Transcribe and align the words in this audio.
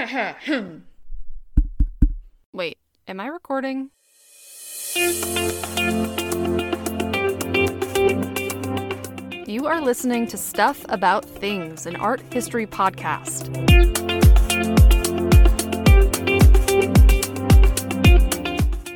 Wait, 2.52 2.78
am 3.06 3.20
I 3.20 3.26
recording? 3.26 3.90
You 9.46 9.66
are 9.66 9.80
listening 9.82 10.26
to 10.28 10.38
Stuff 10.38 10.86
About 10.88 11.26
Things, 11.26 11.84
an 11.84 11.96
art 11.96 12.22
history 12.32 12.66
podcast. 12.66 13.50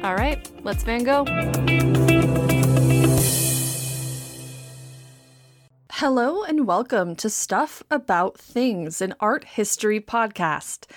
All 0.02 0.14
right, 0.14 0.38
let's 0.62 0.84
Van 0.84 1.04
Gogh. 1.04 2.33
Hello 5.98 6.42
and 6.42 6.66
welcome 6.66 7.14
to 7.14 7.30
Stuff 7.30 7.80
About 7.88 8.36
Things, 8.36 9.00
an 9.00 9.14
art 9.20 9.44
history 9.44 10.00
podcast. 10.00 10.90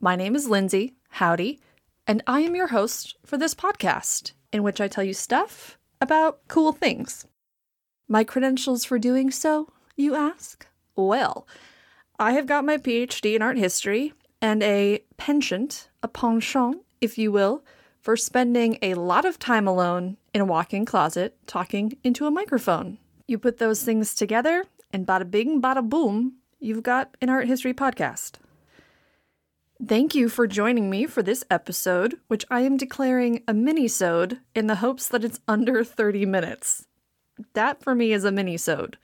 My 0.00 0.16
name 0.16 0.34
is 0.34 0.48
Lindsay. 0.48 0.96
Howdy. 1.08 1.60
And 2.04 2.20
I 2.26 2.40
am 2.40 2.56
your 2.56 2.66
host 2.66 3.16
for 3.24 3.38
this 3.38 3.54
podcast, 3.54 4.32
in 4.52 4.64
which 4.64 4.80
I 4.80 4.88
tell 4.88 5.04
you 5.04 5.14
stuff 5.14 5.78
about 6.00 6.40
cool 6.48 6.72
things. 6.72 7.28
My 8.08 8.24
credentials 8.24 8.84
for 8.84 8.98
doing 8.98 9.30
so, 9.30 9.68
you 9.94 10.16
ask? 10.16 10.66
Well, 10.96 11.46
I 12.18 12.32
have 12.32 12.46
got 12.46 12.64
my 12.64 12.76
PhD 12.76 13.36
in 13.36 13.42
art 13.42 13.56
history 13.56 14.14
and 14.42 14.64
a 14.64 15.04
penchant, 15.16 15.90
a 16.02 16.08
penchant, 16.08 16.78
if 17.00 17.16
you 17.16 17.30
will, 17.30 17.64
for 18.00 18.16
spending 18.16 18.78
a 18.82 18.94
lot 18.94 19.24
of 19.24 19.38
time 19.38 19.68
alone 19.68 20.16
in 20.34 20.40
a 20.40 20.44
walk 20.44 20.74
in 20.74 20.84
closet 20.84 21.36
talking 21.46 21.96
into 22.02 22.26
a 22.26 22.32
microphone. 22.32 22.98
You 23.30 23.38
put 23.38 23.58
those 23.58 23.84
things 23.84 24.12
together, 24.16 24.64
and 24.92 25.06
bada 25.06 25.30
bing, 25.30 25.62
bada 25.62 25.88
boom, 25.88 26.38
you've 26.58 26.82
got 26.82 27.16
an 27.20 27.28
art 27.28 27.46
history 27.46 27.72
podcast. 27.72 28.38
Thank 29.86 30.16
you 30.16 30.28
for 30.28 30.48
joining 30.48 30.90
me 30.90 31.06
for 31.06 31.22
this 31.22 31.44
episode, 31.48 32.18
which 32.26 32.44
I 32.50 32.62
am 32.62 32.76
declaring 32.76 33.44
a 33.46 33.54
mini-sode 33.54 34.40
in 34.52 34.66
the 34.66 34.74
hopes 34.74 35.06
that 35.06 35.22
it's 35.22 35.38
under 35.46 35.84
30 35.84 36.26
minutes. 36.26 36.88
That 37.52 37.80
for 37.80 37.94
me 37.94 38.12
is 38.12 38.24
a 38.24 38.32
mini-sode. 38.32 38.98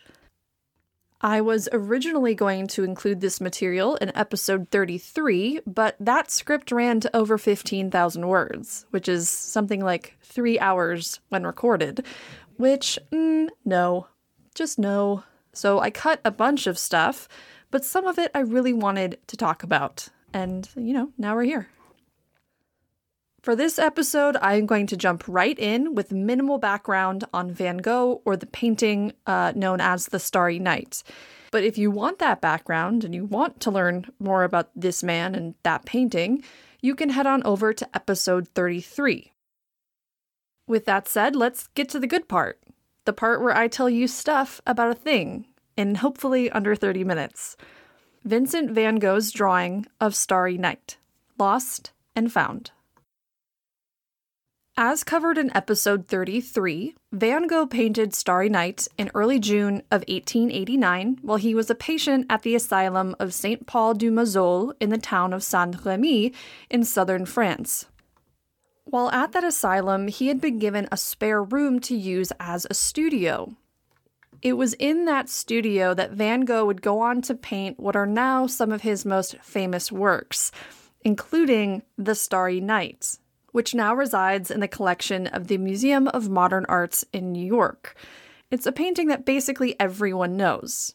I 1.20 1.41
was 1.41 1.69
originally 1.70 2.34
going 2.34 2.67
to 2.67 2.83
include 2.83 3.20
this 3.20 3.41
material 3.41 3.95
in 3.95 4.11
episode 4.17 4.72
33, 4.72 5.61
but 5.69 5.95
that 6.00 6.33
script 6.33 6.72
ran 6.72 6.98
to 6.98 7.17
over 7.17 7.39
15,000 7.39 8.27
words, 8.27 8.87
which 8.91 9.09
is 9.09 9.28
something 9.28 9.84
like 9.84 10.17
three 10.20 10.59
hours 10.59 11.20
when 11.28 11.47
recorded, 11.47 12.05
which, 12.56 12.98
mm, 13.12 13.50
no, 13.65 14.09
just 14.57 14.79
no. 14.79 15.23
So 15.53 15.79
I 15.79 15.91
cut 15.91 16.21
a 16.25 16.31
bunch 16.31 16.67
of 16.67 16.79
stuff, 16.79 17.29
but 17.71 17.85
some 17.85 18.07
of 18.07 18.19
it 18.19 18.31
I 18.35 18.41
really 18.41 18.73
wanted 18.73 19.19
to 19.29 19.37
talk 19.37 19.62
about. 19.62 20.09
And, 20.33 20.69
you 20.77 20.93
know, 20.93 21.12
now 21.17 21.35
we're 21.35 21.45
here. 21.45 21.69
For 23.43 23.55
this 23.55 23.79
episode, 23.79 24.37
I 24.43 24.57
am 24.57 24.67
going 24.67 24.89
to 24.89 24.97
jump 24.97 25.23
right 25.29 25.57
in 25.57 25.95
with 25.95 26.11
minimal 26.11 26.59
background 26.59 27.25
on 27.33 27.53
Van 27.53 27.77
Gogh 27.77 28.21
or 28.25 28.37
the 28.37 28.47
painting 28.47 29.12
uh, 29.25 29.53
known 29.55 29.81
as 29.81 30.07
The 30.07 30.19
Starry 30.19 30.59
Night. 30.59 31.05
But 31.53 31.62
if 31.62 31.79
you 31.79 31.93
want 31.93 32.19
that 32.19 32.41
background 32.41 33.05
and 33.05 33.15
you 33.15 33.25
want 33.25 33.61
to 33.61 33.71
learn 33.71 34.07
more 34.19 34.43
about 34.43 34.71
this 34.75 35.05
man 35.05 35.37
and 35.37 35.55
that 35.62 35.84
painting, 35.84 36.43
you 36.83 36.97
can 36.97 37.11
head 37.11 37.27
on 37.27 37.43
over 37.45 37.73
to 37.73 37.89
episode 37.95 38.49
33. 38.49 39.33
With 40.67 40.84
that 40.87 41.07
said, 41.07 41.37
let's 41.37 41.69
get 41.69 41.89
to 41.91 42.01
the 42.01 42.09
good 42.09 42.29
part 42.29 42.61
the 43.07 43.12
part 43.12 43.41
where 43.41 43.57
I 43.57 43.69
tell 43.69 43.89
you 43.89 44.07
stuff 44.07 44.61
about 44.67 44.91
a 44.91 44.95
thing 44.95 45.47
in 45.77 45.97
hopefully 45.97 46.51
under 46.51 46.75
30 46.75 47.05
minutes. 47.05 47.57
Vincent 48.25 48.73
van 48.73 48.97
Gogh's 48.97 49.31
drawing 49.31 49.87
of 50.01 50.15
Starry 50.15 50.59
Night 50.59 50.99
Lost 51.39 51.93
and 52.15 52.33
Found. 52.33 52.72
As 54.78 55.05
covered 55.05 55.39
in 55.39 55.56
episode 55.56 56.06
33, 56.06 56.95
Van 57.12 57.47
Gogh 57.47 57.66
painted 57.66 58.15
Starry 58.15 58.50
Night 58.50 58.87
in 58.99 59.11
early 59.15 59.39
June 59.39 59.77
of 59.91 60.05
1889 60.06 61.21
while 61.22 61.39
he 61.39 61.55
was 61.55 61.71
a 61.71 61.75
patient 61.75 62.27
at 62.28 62.43
the 62.43 62.55
asylum 62.55 63.16
of 63.19 63.33
Saint 63.33 63.66
Paul 63.66 63.95
de 63.95 64.11
Mausole 64.11 64.75
in 64.78 64.91
the 64.91 64.99
town 64.99 65.33
of 65.33 65.43
Saint 65.43 65.83
Remy 65.83 66.34
in 66.69 66.84
southern 66.84 67.25
France. 67.25 67.87
While 68.88 69.10
at 69.10 69.32
that 69.32 69.42
asylum, 69.42 70.06
he 70.06 70.28
had 70.28 70.41
been 70.41 70.60
given 70.60 70.88
a 70.92 70.97
spare 70.97 71.42
room 71.42 71.80
to 71.80 71.97
use 71.97 72.32
as 72.38 72.69
a 72.70 72.74
studio. 72.74 73.56
It 74.42 74.52
was 74.52 74.74
in 74.74 75.06
that 75.06 75.28
studio 75.28 75.92
that 75.94 76.12
Van 76.12 76.42
Gogh 76.42 76.66
would 76.66 76.82
go 76.82 77.00
on 77.00 77.20
to 77.22 77.34
paint 77.34 77.80
what 77.80 77.97
are 77.97 78.06
now 78.06 78.47
some 78.47 78.70
of 78.70 78.82
his 78.82 79.04
most 79.04 79.38
famous 79.38 79.91
works, 79.91 80.52
including 81.02 81.82
The 81.98 82.14
Starry 82.14 82.60
Night, 82.60 83.19
which 83.50 83.74
now 83.74 83.92
resides 83.92 84.52
in 84.52 84.60
the 84.60 84.69
collection 84.69 85.26
of 85.26 85.48
the 85.48 85.58
Museum 85.58 86.06
of 86.06 86.28
Modern 86.28 86.64
Arts 86.68 87.04
in 87.12 87.32
New 87.32 87.44
York. 87.44 87.97
It's 88.53 88.66
a 88.66 88.72
painting 88.72 89.08
that 89.08 89.24
basically 89.24 89.74
everyone 89.80 90.36
knows. 90.36 90.94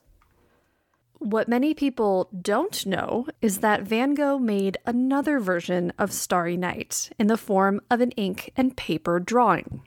What 1.24 1.48
many 1.48 1.76
people 1.76 2.30
don't 2.42 2.84
know 2.84 3.28
is 3.44 3.60
that 3.60 3.84
Van 3.84 4.16
Gogh 4.16 4.40
made 4.40 4.80
another 4.88 5.40
version 5.40 5.94
of 6.00 6.12
Starry 6.12 6.58
Night 6.58 7.12
in 7.20 7.28
the 7.28 7.38
form 7.38 7.80
of 7.92 8.02
an 8.02 8.10
ink 8.14 8.52
and 8.58 8.76
paper 8.76 9.20
drawing. 9.20 9.84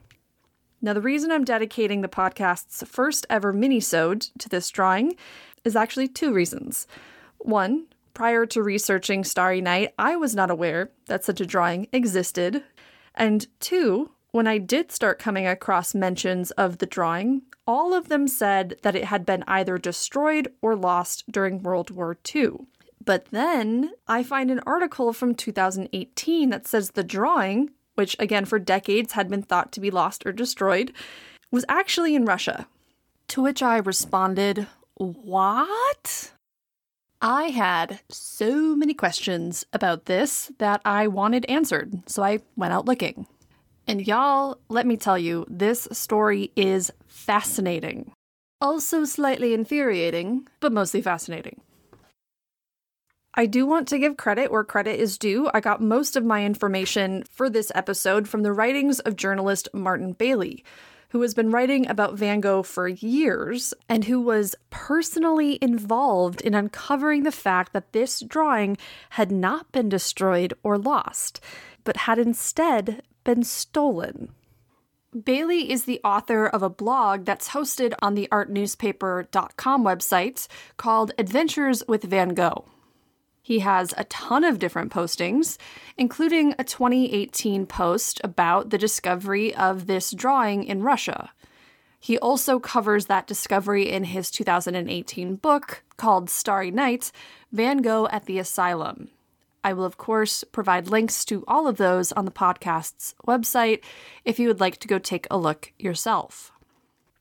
Now, 0.81 0.93
the 0.93 1.01
reason 1.01 1.31
I'm 1.31 1.43
dedicating 1.43 1.99
the 1.99 2.07
podcast's 2.07 2.87
first 2.87 3.25
ever 3.29 3.51
mini-sode 3.51 4.21
to 4.39 4.47
this 4.47 4.69
drawing 4.69 5.17
is 5.65 5.75
actually 5.75 6.07
two 6.07 6.31
reasons. 6.31 6.87
One, 7.39 7.87
prior 8.13 8.45
to 8.45 8.63
researching 8.63 9.25
Starry 9.25 9.59
Night, 9.59 9.93
I 9.99 10.15
was 10.15 10.35
not 10.35 10.49
aware 10.49 10.91
that 11.07 11.25
such 11.25 11.41
a 11.41 11.45
drawing 11.45 11.89
existed. 11.91 12.63
And 13.13 13.45
two, 13.59 14.11
when 14.35 14.47
I 14.47 14.57
did 14.57 14.91
start 14.91 15.17
coming 15.17 15.47
across 15.47 15.95
mentions 15.95 16.51
of 16.51 16.79
the 16.79 16.85
drawing, 16.85 17.43
all 17.65 17.93
of 17.93 18.09
them 18.09 18.27
said 18.27 18.75
that 18.81 18.93
it 18.93 19.05
had 19.05 19.25
been 19.25 19.45
either 19.47 19.77
destroyed 19.77 20.51
or 20.61 20.75
lost 20.75 21.23
during 21.31 21.63
World 21.63 21.89
War 21.89 22.17
II. 22.35 22.49
But 23.01 23.27
then 23.31 23.91
I 24.09 24.23
find 24.23 24.51
an 24.51 24.59
article 24.65 25.13
from 25.13 25.35
2018 25.35 26.49
that 26.49 26.67
says 26.67 26.91
the 26.91 27.03
drawing, 27.03 27.69
which 27.93 28.17
again 28.19 28.43
for 28.43 28.59
decades 28.59 29.13
had 29.13 29.29
been 29.29 29.41
thought 29.41 29.71
to 29.71 29.79
be 29.79 29.89
lost 29.89 30.25
or 30.25 30.33
destroyed, 30.33 30.91
was 31.49 31.63
actually 31.69 32.13
in 32.13 32.25
Russia. 32.25 32.67
To 33.29 33.41
which 33.41 33.63
I 33.63 33.77
responded, 33.77 34.67
What? 34.95 36.33
I 37.21 37.43
had 37.45 38.01
so 38.09 38.75
many 38.75 38.93
questions 38.93 39.65
about 39.71 40.07
this 40.07 40.51
that 40.57 40.81
I 40.83 41.07
wanted 41.07 41.45
answered, 41.45 42.03
so 42.05 42.21
I 42.21 42.39
went 42.57 42.73
out 42.73 42.85
looking. 42.85 43.27
And 43.87 44.05
y'all, 44.05 44.57
let 44.67 44.87
me 44.87 44.97
tell 44.97 45.17
you, 45.17 45.45
this 45.49 45.87
story 45.91 46.51
is 46.55 46.91
fascinating. 47.07 48.11
Also 48.59 49.05
slightly 49.05 49.53
infuriating, 49.53 50.47
but 50.59 50.71
mostly 50.71 51.01
fascinating. 51.01 51.61
I 53.37 53.45
do 53.45 53.65
want 53.65 53.87
to 53.89 53.99
give 53.99 54.15
credit 54.15 54.49
where 54.49 54.63
credit 54.63 54.97
is 54.99 55.17
due. 55.17 55.49
I 55.53 55.59
got 55.59 55.81
most 55.81 56.15
of 56.15 56.23
my 56.23 56.45
information 56.45 57.25
for 57.29 57.49
this 57.49 57.71
episode 57.75 58.29
from 58.29 58.43
the 58.43 58.53
writings 58.53 59.01
of 59.01 59.17
journalist 59.17 59.67
Martin 59.73 60.13
Bailey, 60.13 60.63
who 61.09 61.21
has 61.21 61.33
been 61.33 61.51
writing 61.51 61.85
about 61.87 62.17
Van 62.17 62.39
Gogh 62.39 62.63
for 62.63 62.87
years 62.87 63.73
and 63.89 64.05
who 64.05 64.21
was 64.21 64.55
personally 64.69 65.59
involved 65.61 66.41
in 66.41 66.55
uncovering 66.55 67.23
the 67.23 67.31
fact 67.31 67.73
that 67.73 67.91
this 67.91 68.21
drawing 68.21 68.77
had 69.11 69.31
not 69.31 69.69
been 69.73 69.89
destroyed 69.89 70.53
or 70.63 70.77
lost, 70.77 71.41
but 71.83 71.97
had 71.97 72.17
instead 72.17 73.03
been 73.25 73.43
stolen. 73.43 74.29
Bailey 75.23 75.71
is 75.71 75.83
the 75.83 75.99
author 76.03 76.45
of 76.45 76.63
a 76.63 76.69
blog 76.69 77.25
that's 77.25 77.49
hosted 77.49 77.93
on 78.01 78.15
the 78.15 78.27
artnewspaper.com 78.31 79.83
website 79.83 80.47
called 80.77 81.11
Adventures 81.17 81.83
with 81.87 82.03
Van 82.03 82.29
Gogh. 82.29 82.65
He 83.41 83.59
has 83.59 83.93
a 83.95 84.05
ton 84.05 84.43
of 84.43 84.59
different 84.59 84.91
postings, 84.91 85.57
including 85.97 86.55
a 86.57 86.63
2018 86.63 87.65
post 87.65 88.19
about 88.23 88.71
the 88.71 88.77
discovery 88.77 89.53
of 89.53 89.87
this 89.87 90.11
drawing 90.11 90.63
in 90.63 90.83
Russia. 90.83 91.31
He 91.99 92.17
also 92.17 92.59
covers 92.59 93.05
that 93.05 93.27
discovery 93.27 93.89
in 93.89 94.05
his 94.05 94.29
2018 94.31 95.35
book 95.35 95.83
called 95.95 96.29
Starry 96.29 96.71
Night 96.71 97.11
Van 97.51 97.77
Gogh 97.77 98.07
at 98.11 98.25
the 98.25 98.37
Asylum. 98.37 99.09
I 99.65 99.73
will, 99.73 99.83
of 99.83 99.97
course, 99.97 100.43
provide 100.43 100.89
links 100.89 101.25
to 101.25 101.43
all 101.47 101.65
of 101.67 101.77
those 101.77 102.11
on 102.11 102.25
the 102.25 102.31
podcast's 102.31 103.15
website 103.25 103.83
if 104.23 104.37
you 104.37 104.47
would 104.47 104.59
like 104.59 104.77
to 104.77 104.87
go 104.87 104.99
take 104.99 105.25
a 105.31 105.39
look 105.39 105.73
yourself. 105.79 106.51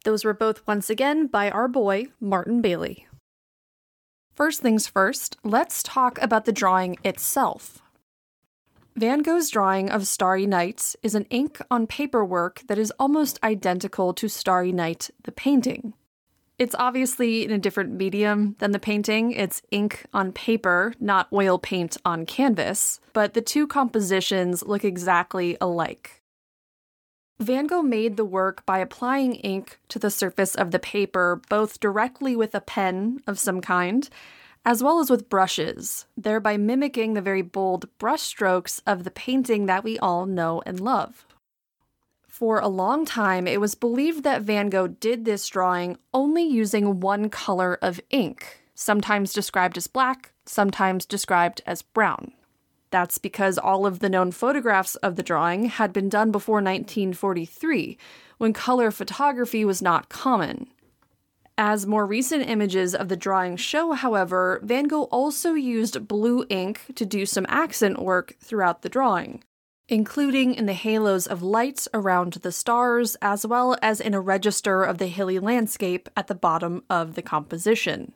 Those 0.05 0.27
were 0.27 0.35
both 0.35 0.67
once 0.67 0.91
again 0.91 1.27
by 1.27 1.51
our 1.51 1.69
boy, 1.69 2.09
Martin 2.21 2.61
Bailey. 2.61 3.07
First 4.35 4.61
things 4.61 4.87
first, 4.87 5.39
let's 5.43 5.83
talk 5.83 6.21
about 6.21 6.45
the 6.45 6.53
drawing 6.53 6.99
itself. 7.03 7.81
Van 8.95 9.23
Gogh's 9.23 9.49
drawing 9.49 9.91
of 9.91 10.07
Starry 10.07 10.47
Night 10.47 10.95
is 11.03 11.15
an 11.15 11.25
ink 11.31 11.63
on 11.71 11.87
paper 11.87 12.23
work 12.23 12.63
that 12.67 12.77
is 12.79 12.93
almost 12.99 13.43
identical 13.43 14.13
to 14.13 14.29
Starry 14.29 14.71
Night, 14.71 15.09
the 15.23 15.33
painting. 15.33 15.95
It's 16.57 16.75
obviously 16.79 17.45
in 17.45 17.51
a 17.51 17.59
different 17.59 17.93
medium 17.93 18.55
than 18.61 18.71
the 18.71 18.79
painting. 18.79 19.33
It's 19.33 19.61
ink 19.73 20.05
on 20.13 20.33
paper, 20.33 20.95
not 21.01 21.27
oil 21.33 21.59
paint 21.59 21.97
on 22.05 22.27
canvas, 22.27 23.01
but 23.13 23.35
the 23.35 23.41
two 23.41 23.67
compositions 23.67 24.63
look 24.63 24.85
exactly 24.85 25.57
alike. 25.61 26.23
Van 27.41 27.67
Gogh 27.67 27.83
made 27.83 28.17
the 28.17 28.25
work 28.25 28.65
by 28.65 28.79
applying 28.79 29.35
ink 29.35 29.81
to 29.89 29.99
the 29.99 30.11
surface 30.11 30.55
of 30.55 30.71
the 30.71 30.79
paper, 30.79 31.41
both 31.49 31.81
directly 31.81 32.37
with 32.37 32.55
a 32.55 32.61
pen 32.61 33.21
of 33.27 33.41
some 33.41 33.61
kind, 33.61 34.09
as 34.65 34.81
well 34.81 35.01
as 35.01 35.11
with 35.11 35.29
brushes, 35.29 36.07
thereby 36.17 36.57
mimicking 36.57 37.15
the 37.15 37.21
very 37.21 37.43
bold 37.43 37.87
brushstrokes 37.99 38.81
of 38.87 39.03
the 39.03 39.11
painting 39.11 39.67
that 39.67 39.83
we 39.83 39.99
all 39.99 40.25
know 40.25 40.63
and 40.65 40.79
love. 40.79 41.27
For 42.35 42.59
a 42.59 42.67
long 42.67 43.05
time, 43.05 43.47
it 43.47 43.61
was 43.61 43.77
believed 43.77 44.25
that 44.25 44.43
Van 44.43 44.69
Gogh 44.69 44.89
did 44.89 45.25
this 45.25 45.47
drawing 45.47 45.99
only 46.13 46.43
using 46.43 46.99
one 46.99 47.31
color 47.31 47.79
of 47.81 48.01
ink, 48.11 48.61
sometimes 48.75 49.33
described 49.33 49.77
as 49.77 49.87
black, 49.87 50.33
sometimes 50.45 51.07
described 51.07 51.63
as 51.65 51.83
brown. 51.83 52.33
That's 52.91 53.19
because 53.19 53.57
all 53.57 53.87
of 53.87 54.01
the 54.01 54.09
known 54.09 54.33
photographs 54.33 54.97
of 54.97 55.15
the 55.15 55.23
drawing 55.23 55.67
had 55.67 55.93
been 55.93 56.09
done 56.09 56.33
before 56.33 56.57
1943, 56.57 57.97
when 58.39 58.53
color 58.53 58.91
photography 58.91 59.65
was 59.65 59.81
not 59.81 60.09
common. 60.09 60.67
As 61.57 61.87
more 61.87 62.05
recent 62.05 62.49
images 62.51 62.97
of 62.97 63.09
the 63.09 63.17
drawing 63.17 63.57
show, 63.57 63.93
however, 63.93 64.59
Van 64.65 64.89
Gogh 64.89 65.05
also 65.05 65.55
used 65.55 66.09
blue 66.09 66.45
ink 66.49 66.81
to 66.97 67.07
do 67.07 67.27
some 67.27 67.47
accent 67.49 68.03
work 68.03 68.35
throughout 68.41 68.83
the 68.83 68.89
drawing 68.89 69.45
including 69.89 70.55
in 70.55 70.67
the 70.67 70.73
halos 70.73 71.27
of 71.27 71.43
lights 71.43 71.89
around 71.93 72.35
the 72.35 72.53
stars, 72.53 73.17
as 73.21 73.47
well 73.47 73.77
as 73.83 74.01
in 74.01 74.15
a 74.15 74.21
register 74.21 74.83
of 74.83 74.99
the 74.99 75.07
hilly 75.07 75.39
landscape 75.39 76.09
at 76.17 76.27
the 76.27 76.35
bottom 76.35 76.83
of 76.89 77.15
the 77.15 77.23
composition. 77.23 78.13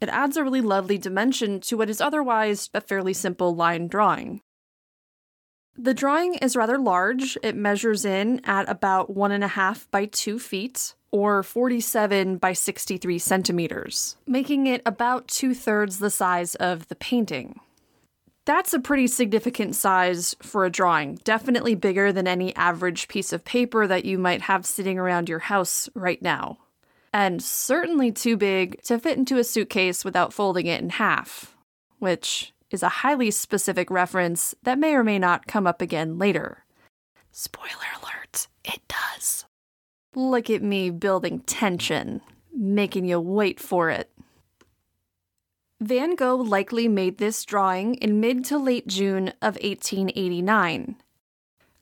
It 0.00 0.08
adds 0.08 0.36
a 0.36 0.42
really 0.42 0.60
lovely 0.60 0.98
dimension 0.98 1.60
to 1.60 1.76
what 1.76 1.88
is 1.88 2.00
otherwise 2.00 2.68
a 2.74 2.80
fairly 2.80 3.12
simple 3.12 3.54
line 3.54 3.88
drawing. 3.88 4.40
The 5.78 5.94
drawing 5.94 6.34
is 6.36 6.56
rather 6.56 6.78
large. 6.78 7.36
It 7.42 7.54
measures 7.54 8.04
in 8.04 8.40
at 8.44 8.68
about 8.68 9.10
one 9.10 9.30
and 9.30 9.44
a 9.44 9.48
half 9.48 9.90
by 9.90 10.06
two 10.06 10.38
feet, 10.38 10.94
or 11.10 11.42
47 11.42 12.38
by 12.38 12.52
63 12.54 13.18
centimeters, 13.18 14.16
making 14.26 14.66
it 14.66 14.82
about 14.86 15.28
two 15.28 15.54
thirds 15.54 15.98
the 15.98 16.10
size 16.10 16.54
of 16.56 16.88
the 16.88 16.96
painting. 16.96 17.60
That's 18.46 18.72
a 18.72 18.78
pretty 18.78 19.08
significant 19.08 19.74
size 19.74 20.36
for 20.40 20.64
a 20.64 20.70
drawing, 20.70 21.16
definitely 21.24 21.74
bigger 21.74 22.12
than 22.12 22.28
any 22.28 22.54
average 22.54 23.08
piece 23.08 23.32
of 23.32 23.44
paper 23.44 23.88
that 23.88 24.04
you 24.04 24.18
might 24.18 24.42
have 24.42 24.64
sitting 24.64 24.98
around 25.00 25.28
your 25.28 25.40
house 25.40 25.88
right 25.94 26.22
now. 26.22 26.58
And 27.12 27.42
certainly 27.42 28.12
too 28.12 28.36
big 28.36 28.80
to 28.82 29.00
fit 29.00 29.18
into 29.18 29.38
a 29.38 29.44
suitcase 29.44 30.04
without 30.04 30.32
folding 30.32 30.66
it 30.66 30.80
in 30.80 30.90
half, 30.90 31.56
which 31.98 32.52
is 32.70 32.84
a 32.84 32.88
highly 32.88 33.32
specific 33.32 33.90
reference 33.90 34.54
that 34.62 34.78
may 34.78 34.94
or 34.94 35.02
may 35.02 35.18
not 35.18 35.48
come 35.48 35.66
up 35.66 35.82
again 35.82 36.16
later. 36.16 36.64
Spoiler 37.32 37.90
alert, 38.00 38.46
it 38.64 38.80
does. 38.86 39.44
Look 40.14 40.50
at 40.50 40.62
me 40.62 40.90
building 40.90 41.40
tension, 41.40 42.20
making 42.54 43.06
you 43.06 43.18
wait 43.18 43.58
for 43.58 43.90
it. 43.90 44.08
Van 45.86 46.16
Gogh 46.16 46.38
likely 46.38 46.88
made 46.88 47.18
this 47.18 47.44
drawing 47.44 47.94
in 47.96 48.18
mid 48.18 48.44
to 48.46 48.58
late 48.58 48.88
June 48.88 49.28
of 49.40 49.54
1889. 49.62 50.96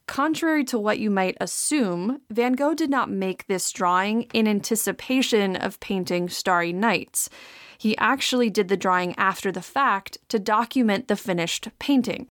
Contrary 0.07 0.63
to 0.65 0.79
what 0.79 0.99
you 0.99 1.09
might 1.09 1.39
assume, 1.41 2.21
Van 2.29 2.53
Gogh 2.53 2.75
did 2.75 2.91
not 2.91 3.09
make 3.09 3.47
this 3.47 3.73
drawing 3.73 4.25
in 4.35 4.47
anticipation 4.47 5.57
of 5.57 5.81
painting 5.81 6.29
Starry 6.29 6.71
Nights. 6.71 7.31
He 7.79 7.97
actually 7.97 8.51
did 8.51 8.69
the 8.69 8.77
drawing 8.77 9.15
after 9.17 9.51
the 9.51 9.63
fact 9.63 10.19
to 10.29 10.39
document 10.39 11.09
the 11.09 11.17
finished 11.17 11.71
painting. 11.79 12.27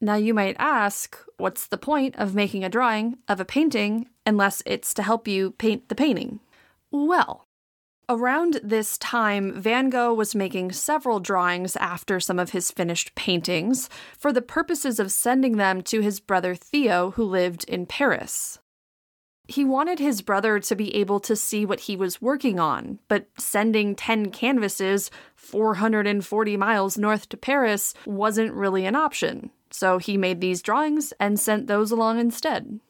Now, 0.00 0.14
you 0.14 0.34
might 0.34 0.54
ask, 0.60 1.18
what's 1.38 1.66
the 1.66 1.76
point 1.76 2.14
of 2.14 2.36
making 2.36 2.62
a 2.62 2.68
drawing 2.68 3.18
of 3.26 3.40
a 3.40 3.44
painting 3.44 4.06
unless 4.24 4.62
it's 4.64 4.94
to 4.94 5.02
help 5.02 5.26
you 5.26 5.50
paint 5.50 5.88
the 5.88 5.96
painting? 5.96 6.38
Well, 6.92 7.47
Around 8.10 8.60
this 8.64 8.96
time, 8.96 9.52
Van 9.60 9.90
Gogh 9.90 10.14
was 10.14 10.34
making 10.34 10.72
several 10.72 11.20
drawings 11.20 11.76
after 11.76 12.18
some 12.20 12.38
of 12.38 12.52
his 12.52 12.70
finished 12.70 13.14
paintings 13.14 13.90
for 14.16 14.32
the 14.32 14.40
purposes 14.40 14.98
of 14.98 15.12
sending 15.12 15.58
them 15.58 15.82
to 15.82 16.00
his 16.00 16.18
brother 16.18 16.54
Theo, 16.54 17.10
who 17.10 17.24
lived 17.24 17.64
in 17.64 17.84
Paris. 17.84 18.60
He 19.46 19.62
wanted 19.62 19.98
his 19.98 20.22
brother 20.22 20.58
to 20.58 20.74
be 20.74 20.94
able 20.96 21.20
to 21.20 21.36
see 21.36 21.66
what 21.66 21.80
he 21.80 21.96
was 21.96 22.22
working 22.22 22.58
on, 22.58 22.98
but 23.08 23.26
sending 23.36 23.94
10 23.94 24.30
canvases 24.30 25.10
440 25.36 26.56
miles 26.56 26.96
north 26.96 27.28
to 27.28 27.36
Paris 27.36 27.92
wasn't 28.06 28.54
really 28.54 28.86
an 28.86 28.96
option. 28.96 29.50
So 29.70 29.98
he 29.98 30.16
made 30.16 30.40
these 30.40 30.62
drawings 30.62 31.12
and 31.20 31.38
sent 31.38 31.66
those 31.66 31.90
along 31.90 32.20
instead. 32.20 32.80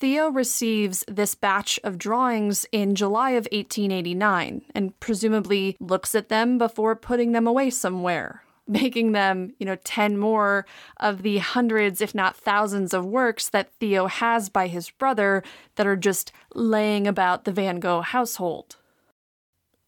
Theo 0.00 0.28
receives 0.28 1.04
this 1.08 1.34
batch 1.34 1.80
of 1.82 1.98
drawings 1.98 2.64
in 2.70 2.94
July 2.94 3.30
of 3.30 3.48
1889 3.50 4.62
and 4.72 5.00
presumably 5.00 5.76
looks 5.80 6.14
at 6.14 6.28
them 6.28 6.56
before 6.56 6.94
putting 6.94 7.32
them 7.32 7.48
away 7.48 7.68
somewhere, 7.70 8.44
making 8.68 9.10
them, 9.10 9.54
you 9.58 9.66
know, 9.66 9.76
10 9.82 10.16
more 10.16 10.66
of 10.98 11.22
the 11.22 11.38
hundreds, 11.38 12.00
if 12.00 12.14
not 12.14 12.36
thousands, 12.36 12.94
of 12.94 13.04
works 13.04 13.48
that 13.48 13.72
Theo 13.72 14.06
has 14.06 14.48
by 14.48 14.68
his 14.68 14.88
brother 14.90 15.42
that 15.74 15.86
are 15.86 15.96
just 15.96 16.30
laying 16.54 17.08
about 17.08 17.44
the 17.44 17.52
Van 17.52 17.80
Gogh 17.80 18.02
household. 18.02 18.76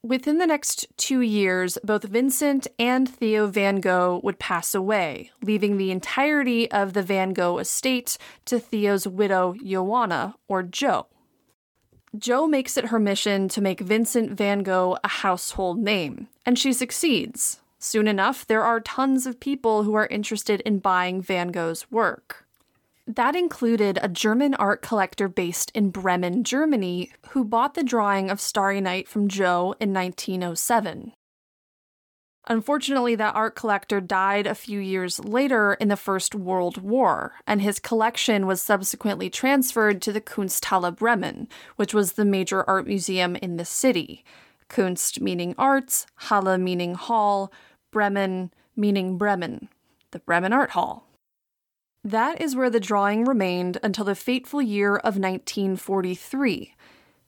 Within 0.02 0.38
the 0.38 0.46
next 0.46 0.86
two 0.96 1.20
years, 1.20 1.76
both 1.84 2.04
Vincent 2.04 2.66
and 2.78 3.06
Theo 3.06 3.46
Van 3.46 3.80
Gogh 3.80 4.20
would 4.24 4.38
pass 4.38 4.74
away, 4.74 5.30
leaving 5.42 5.76
the 5.76 5.90
entirety 5.90 6.70
of 6.70 6.94
the 6.94 7.02
Van 7.02 7.34
Gogh 7.34 7.58
estate 7.58 8.16
to 8.46 8.58
Theo's 8.58 9.06
widow, 9.06 9.54
Joanna, 9.62 10.36
or 10.48 10.62
Jo. 10.62 11.06
Jo 12.16 12.46
makes 12.46 12.78
it 12.78 12.86
her 12.86 12.98
mission 12.98 13.46
to 13.48 13.60
make 13.60 13.80
Vincent 13.80 14.32
Van 14.32 14.62
Gogh 14.62 14.96
a 15.04 15.08
household 15.08 15.78
name, 15.78 16.28
and 16.46 16.58
she 16.58 16.72
succeeds. 16.72 17.60
Soon 17.78 18.08
enough, 18.08 18.46
there 18.46 18.64
are 18.64 18.80
tons 18.80 19.26
of 19.26 19.38
people 19.38 19.82
who 19.82 19.92
are 19.94 20.06
interested 20.06 20.62
in 20.62 20.78
buying 20.78 21.20
Van 21.20 21.48
Gogh's 21.48 21.90
work. 21.90 22.46
That 23.16 23.34
included 23.34 23.98
a 24.00 24.08
German 24.08 24.54
art 24.54 24.82
collector 24.82 25.26
based 25.26 25.72
in 25.74 25.90
Bremen, 25.90 26.44
Germany, 26.44 27.10
who 27.30 27.44
bought 27.44 27.74
the 27.74 27.82
drawing 27.82 28.30
of 28.30 28.40
Starry 28.40 28.80
Night 28.80 29.08
from 29.08 29.26
Jo 29.26 29.74
in 29.80 29.92
1907. 29.92 31.12
Unfortunately, 32.46 33.16
that 33.16 33.34
art 33.34 33.56
collector 33.56 34.00
died 34.00 34.46
a 34.46 34.54
few 34.54 34.78
years 34.78 35.18
later 35.18 35.74
in 35.74 35.88
the 35.88 35.96
First 35.96 36.36
World 36.36 36.82
War, 36.82 37.34
and 37.48 37.60
his 37.60 37.80
collection 37.80 38.46
was 38.46 38.62
subsequently 38.62 39.28
transferred 39.28 40.00
to 40.02 40.12
the 40.12 40.20
Kunsthalle 40.20 40.94
Bremen, 40.94 41.48
which 41.74 41.92
was 41.92 42.12
the 42.12 42.24
major 42.24 42.62
art 42.70 42.86
museum 42.86 43.34
in 43.34 43.56
the 43.56 43.64
city. 43.64 44.24
Kunst 44.68 45.20
meaning 45.20 45.56
arts, 45.58 46.06
Halle 46.14 46.58
meaning 46.58 46.94
hall, 46.94 47.52
Bremen 47.90 48.52
meaning 48.76 49.18
Bremen, 49.18 49.68
the 50.12 50.20
Bremen 50.20 50.52
Art 50.52 50.70
Hall. 50.70 51.09
That 52.02 52.40
is 52.40 52.56
where 52.56 52.70
the 52.70 52.80
drawing 52.80 53.24
remained 53.24 53.78
until 53.82 54.06
the 54.06 54.14
fateful 54.14 54.62
year 54.62 54.96
of 54.96 55.18
1943. 55.18 56.74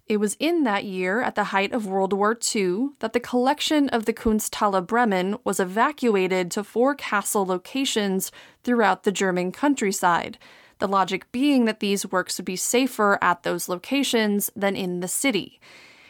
It 0.07 0.17
was 0.17 0.37
in 0.41 0.65
that 0.65 0.85
year, 0.85 1.21
at 1.21 1.35
the 1.35 1.45
height 1.45 1.73
of 1.73 1.87
World 1.87 2.13
War 2.13 2.39
II, 2.55 2.89
that 3.01 3.13
the 3.13 3.21
collection 3.21 3.89
of 3.91 4.07
the 4.07 4.15
Kunsthalle 4.15 4.87
Bremen 4.87 5.37
was 5.45 5.61
evacuated 5.61 6.51
to 6.51 6.65
four 6.65 6.95
castle 6.95 7.45
locations 7.45 8.33
throughout 8.65 9.05
the 9.05 9.13
German 9.13 9.53
countryside, 9.53 10.39
the 10.79 10.89
logic 10.89 11.31
being 11.33 11.67
that 11.67 11.81
these 11.81 12.11
works 12.11 12.39
would 12.39 12.47
be 12.47 12.57
safer 12.57 13.19
at 13.23 13.43
those 13.43 13.69
locations 13.69 14.51
than 14.57 14.75
in 14.75 15.01
the 15.01 15.09
city. 15.09 15.61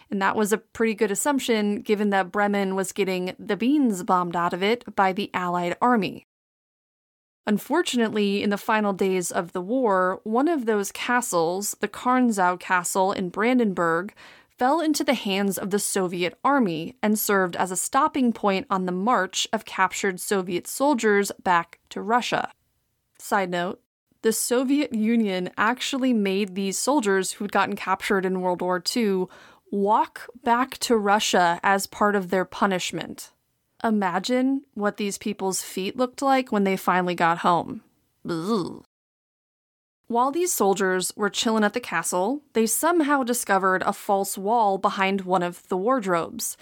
And 0.08 0.22
that 0.22 0.36
was 0.36 0.52
a 0.52 0.58
pretty 0.58 0.94
good 0.94 1.10
assumption 1.10 1.80
given 1.80 2.10
that 2.10 2.30
Bremen 2.30 2.76
was 2.76 2.92
getting 2.92 3.34
the 3.38 3.56
beans 3.56 4.04
bombed 4.04 4.36
out 4.36 4.52
of 4.52 4.62
it 4.62 4.84
by 4.94 5.12
the 5.12 5.30
Allied 5.34 5.76
army. 5.82 6.26
Unfortunately, 7.46 8.42
in 8.42 8.50
the 8.50 8.56
final 8.56 8.92
days 8.92 9.32
of 9.32 9.52
the 9.52 9.60
war, 9.60 10.20
one 10.22 10.48
of 10.48 10.64
those 10.64 10.92
castles, 10.92 11.76
the 11.80 11.88
Karnzow 11.88 12.58
Castle 12.58 13.12
in 13.12 13.30
Brandenburg, 13.30 14.14
fell 14.58 14.80
into 14.80 15.02
the 15.02 15.14
hands 15.14 15.58
of 15.58 15.70
the 15.70 15.78
Soviet 15.80 16.38
army 16.44 16.94
and 17.02 17.18
served 17.18 17.56
as 17.56 17.72
a 17.72 17.76
stopping 17.76 18.32
point 18.32 18.66
on 18.70 18.86
the 18.86 18.92
march 18.92 19.48
of 19.52 19.64
captured 19.64 20.20
Soviet 20.20 20.68
soldiers 20.68 21.32
back 21.42 21.80
to 21.88 22.00
Russia. 22.00 22.52
Side 23.18 23.50
note 23.50 23.80
the 24.22 24.32
Soviet 24.32 24.94
Union 24.94 25.50
actually 25.58 26.12
made 26.12 26.54
these 26.54 26.78
soldiers 26.78 27.32
who'd 27.32 27.50
gotten 27.50 27.74
captured 27.74 28.24
in 28.24 28.40
World 28.40 28.62
War 28.62 28.80
II 28.94 29.24
walk 29.72 30.28
back 30.44 30.78
to 30.78 30.96
Russia 30.96 31.58
as 31.64 31.88
part 31.88 32.14
of 32.14 32.30
their 32.30 32.44
punishment 32.44 33.32
imagine 33.82 34.62
what 34.74 34.96
these 34.96 35.18
people's 35.18 35.62
feet 35.62 35.96
looked 35.96 36.22
like 36.22 36.52
when 36.52 36.64
they 36.64 36.76
finally 36.76 37.14
got 37.14 37.38
home. 37.38 37.82
Ugh. 38.28 38.84
While 40.08 40.30
these 40.30 40.52
soldiers 40.52 41.12
were 41.16 41.30
chilling 41.30 41.64
at 41.64 41.72
the 41.72 41.80
castle, 41.80 42.42
they 42.52 42.66
somehow 42.66 43.22
discovered 43.22 43.82
a 43.82 43.94
false 43.94 44.36
wall 44.36 44.76
behind 44.76 45.22
one 45.22 45.42
of 45.42 45.66
the 45.68 45.76
wardrobes. 45.76 46.56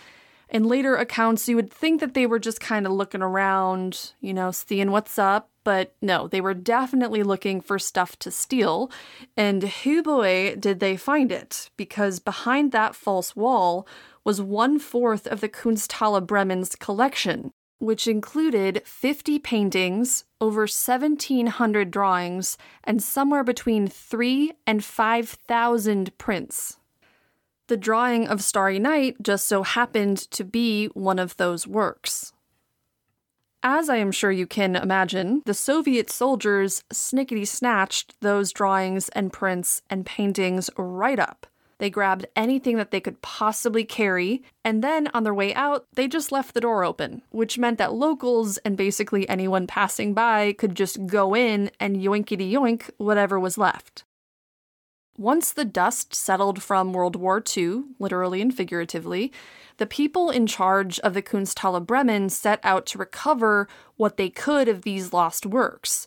In 0.48 0.64
later 0.64 0.96
accounts, 0.96 1.48
you 1.48 1.56
would 1.56 1.72
think 1.72 2.00
that 2.00 2.14
they 2.14 2.26
were 2.26 2.38
just 2.38 2.60
kind 2.60 2.86
of 2.86 2.92
looking 2.92 3.22
around, 3.22 4.12
you 4.20 4.34
know, 4.34 4.50
seeing 4.50 4.90
what's 4.90 5.18
up, 5.18 5.48
but 5.62 5.94
no, 6.00 6.26
they 6.26 6.40
were 6.40 6.54
definitely 6.54 7.22
looking 7.22 7.60
for 7.60 7.78
stuff 7.78 8.16
to 8.20 8.30
steal. 8.30 8.90
And 9.36 9.62
who 9.62 10.02
boy 10.02 10.56
did 10.56 10.80
they 10.80 10.96
find 10.96 11.30
it, 11.30 11.70
because 11.76 12.18
behind 12.18 12.72
that 12.72 12.94
false 12.94 13.36
wall 13.36 13.86
was 14.24 14.40
one 14.40 14.78
fourth 14.78 15.26
of 15.26 15.40
the 15.40 15.48
Kunsthalle 15.48 16.26
Bremen's 16.26 16.76
collection, 16.76 17.52
which 17.78 18.06
included 18.06 18.82
50 18.84 19.38
paintings, 19.38 20.24
over 20.40 20.62
1,700 20.62 21.90
drawings, 21.90 22.58
and 22.84 23.02
somewhere 23.02 23.44
between 23.44 23.88
3 23.88 24.52
and 24.66 24.84
5,000 24.84 26.18
prints. 26.18 26.76
The 27.68 27.76
drawing 27.76 28.26
of 28.26 28.42
Starry 28.42 28.78
Night 28.78 29.16
just 29.22 29.46
so 29.46 29.62
happened 29.62 30.18
to 30.32 30.44
be 30.44 30.86
one 30.88 31.18
of 31.18 31.36
those 31.36 31.66
works. 31.66 32.32
As 33.62 33.90
I 33.90 33.96
am 33.96 34.10
sure 34.10 34.32
you 34.32 34.46
can 34.46 34.74
imagine, 34.74 35.42
the 35.44 35.54
Soviet 35.54 36.10
soldiers 36.10 36.82
snickety 36.92 37.46
snatched 37.46 38.18
those 38.20 38.52
drawings 38.52 39.10
and 39.10 39.32
prints 39.32 39.82
and 39.90 40.06
paintings 40.06 40.70
right 40.78 41.18
up. 41.18 41.46
They 41.80 41.88
grabbed 41.88 42.26
anything 42.36 42.76
that 42.76 42.90
they 42.90 43.00
could 43.00 43.22
possibly 43.22 43.84
carry, 43.84 44.42
and 44.62 44.84
then 44.84 45.08
on 45.14 45.24
their 45.24 45.32
way 45.32 45.54
out, 45.54 45.86
they 45.94 46.08
just 46.08 46.30
left 46.30 46.52
the 46.52 46.60
door 46.60 46.84
open, 46.84 47.22
which 47.30 47.56
meant 47.56 47.78
that 47.78 47.94
locals 47.94 48.58
and 48.58 48.76
basically 48.76 49.26
anyone 49.30 49.66
passing 49.66 50.12
by 50.12 50.52
could 50.52 50.74
just 50.74 51.06
go 51.06 51.34
in 51.34 51.70
and 51.80 51.96
yoinkity 51.96 52.52
yoink 52.52 52.90
whatever 52.98 53.40
was 53.40 53.56
left. 53.56 54.04
Once 55.16 55.54
the 55.54 55.64
dust 55.64 56.14
settled 56.14 56.62
from 56.62 56.92
World 56.92 57.16
War 57.16 57.42
II, 57.56 57.84
literally 57.98 58.42
and 58.42 58.54
figuratively, 58.54 59.32
the 59.78 59.86
people 59.86 60.28
in 60.28 60.46
charge 60.46 60.98
of 61.00 61.14
the 61.14 61.22
Kunsthalle 61.22 61.86
Bremen 61.86 62.28
set 62.28 62.60
out 62.62 62.84
to 62.86 62.98
recover 62.98 63.68
what 63.96 64.18
they 64.18 64.28
could 64.28 64.68
of 64.68 64.82
these 64.82 65.14
lost 65.14 65.46
works. 65.46 66.06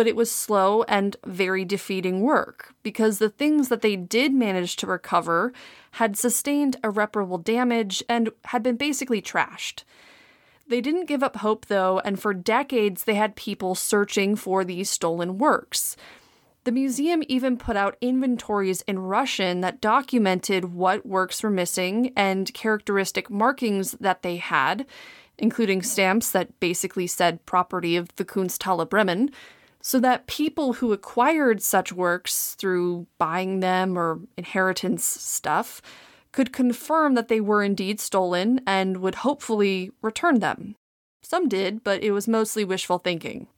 But 0.00 0.08
it 0.08 0.16
was 0.16 0.30
slow 0.30 0.82
and 0.84 1.14
very 1.26 1.62
defeating 1.62 2.22
work, 2.22 2.72
because 2.82 3.18
the 3.18 3.28
things 3.28 3.68
that 3.68 3.82
they 3.82 3.96
did 3.96 4.32
manage 4.32 4.76
to 4.76 4.86
recover 4.86 5.52
had 5.90 6.16
sustained 6.16 6.78
irreparable 6.82 7.36
damage 7.36 8.02
and 8.08 8.30
had 8.46 8.62
been 8.62 8.76
basically 8.76 9.20
trashed. 9.20 9.84
They 10.66 10.80
didn't 10.80 11.04
give 11.04 11.22
up 11.22 11.36
hope, 11.36 11.66
though, 11.66 12.00
and 12.02 12.18
for 12.18 12.32
decades 12.32 13.04
they 13.04 13.16
had 13.16 13.36
people 13.36 13.74
searching 13.74 14.36
for 14.36 14.64
these 14.64 14.88
stolen 14.88 15.36
works. 15.36 15.98
The 16.64 16.72
museum 16.72 17.22
even 17.28 17.58
put 17.58 17.76
out 17.76 17.98
inventories 18.00 18.80
in 18.86 19.00
Russian 19.00 19.60
that 19.60 19.82
documented 19.82 20.72
what 20.72 21.04
works 21.04 21.42
were 21.42 21.50
missing 21.50 22.14
and 22.16 22.54
characteristic 22.54 23.28
markings 23.28 23.92
that 24.00 24.22
they 24.22 24.36
had, 24.36 24.86
including 25.36 25.82
stamps 25.82 26.30
that 26.30 26.58
basically 26.58 27.06
said 27.06 27.44
property 27.44 27.96
of 27.96 28.16
the 28.16 28.24
Kunsthalle 28.24 28.88
Bremen, 28.88 29.30
so 29.82 29.98
that 30.00 30.26
people 30.26 30.74
who 30.74 30.92
acquired 30.92 31.62
such 31.62 31.92
works 31.92 32.54
through 32.54 33.06
buying 33.18 33.60
them 33.60 33.98
or 33.98 34.20
inheritance 34.36 35.04
stuff 35.04 35.80
could 36.32 36.52
confirm 36.52 37.14
that 37.14 37.28
they 37.28 37.40
were 37.40 37.62
indeed 37.62 37.98
stolen 37.98 38.60
and 38.66 38.98
would 38.98 39.16
hopefully 39.16 39.90
return 40.02 40.38
them. 40.40 40.76
Some 41.22 41.48
did, 41.48 41.82
but 41.82 42.02
it 42.02 42.12
was 42.12 42.28
mostly 42.28 42.64
wishful 42.64 42.98
thinking. 42.98 43.48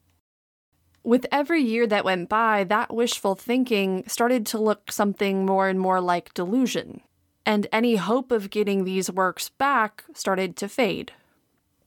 With 1.04 1.26
every 1.32 1.62
year 1.62 1.86
that 1.88 2.04
went 2.04 2.28
by, 2.28 2.64
that 2.64 2.94
wishful 2.94 3.34
thinking 3.34 4.04
started 4.06 4.46
to 4.46 4.58
look 4.58 4.92
something 4.92 5.44
more 5.44 5.68
and 5.68 5.80
more 5.80 6.00
like 6.00 6.32
delusion, 6.34 7.00
and 7.44 7.66
any 7.72 7.96
hope 7.96 8.30
of 8.30 8.50
getting 8.50 8.84
these 8.84 9.10
works 9.10 9.48
back 9.48 10.04
started 10.14 10.56
to 10.58 10.68
fade. 10.68 11.12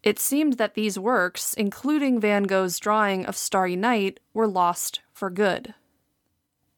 It 0.05 0.19
seemed 0.19 0.53
that 0.53 0.75
these 0.75 0.99
works, 0.99 1.55
including 1.55 2.19
Van 2.19 2.43
Gogh's 2.43 2.77
drawing 2.77 3.25
of 3.25 3.35
Starry 3.35 3.75
Night, 3.75 4.19
were 4.35 4.47
lost 4.47 5.01
for 5.11 5.31
good. 5.31 5.73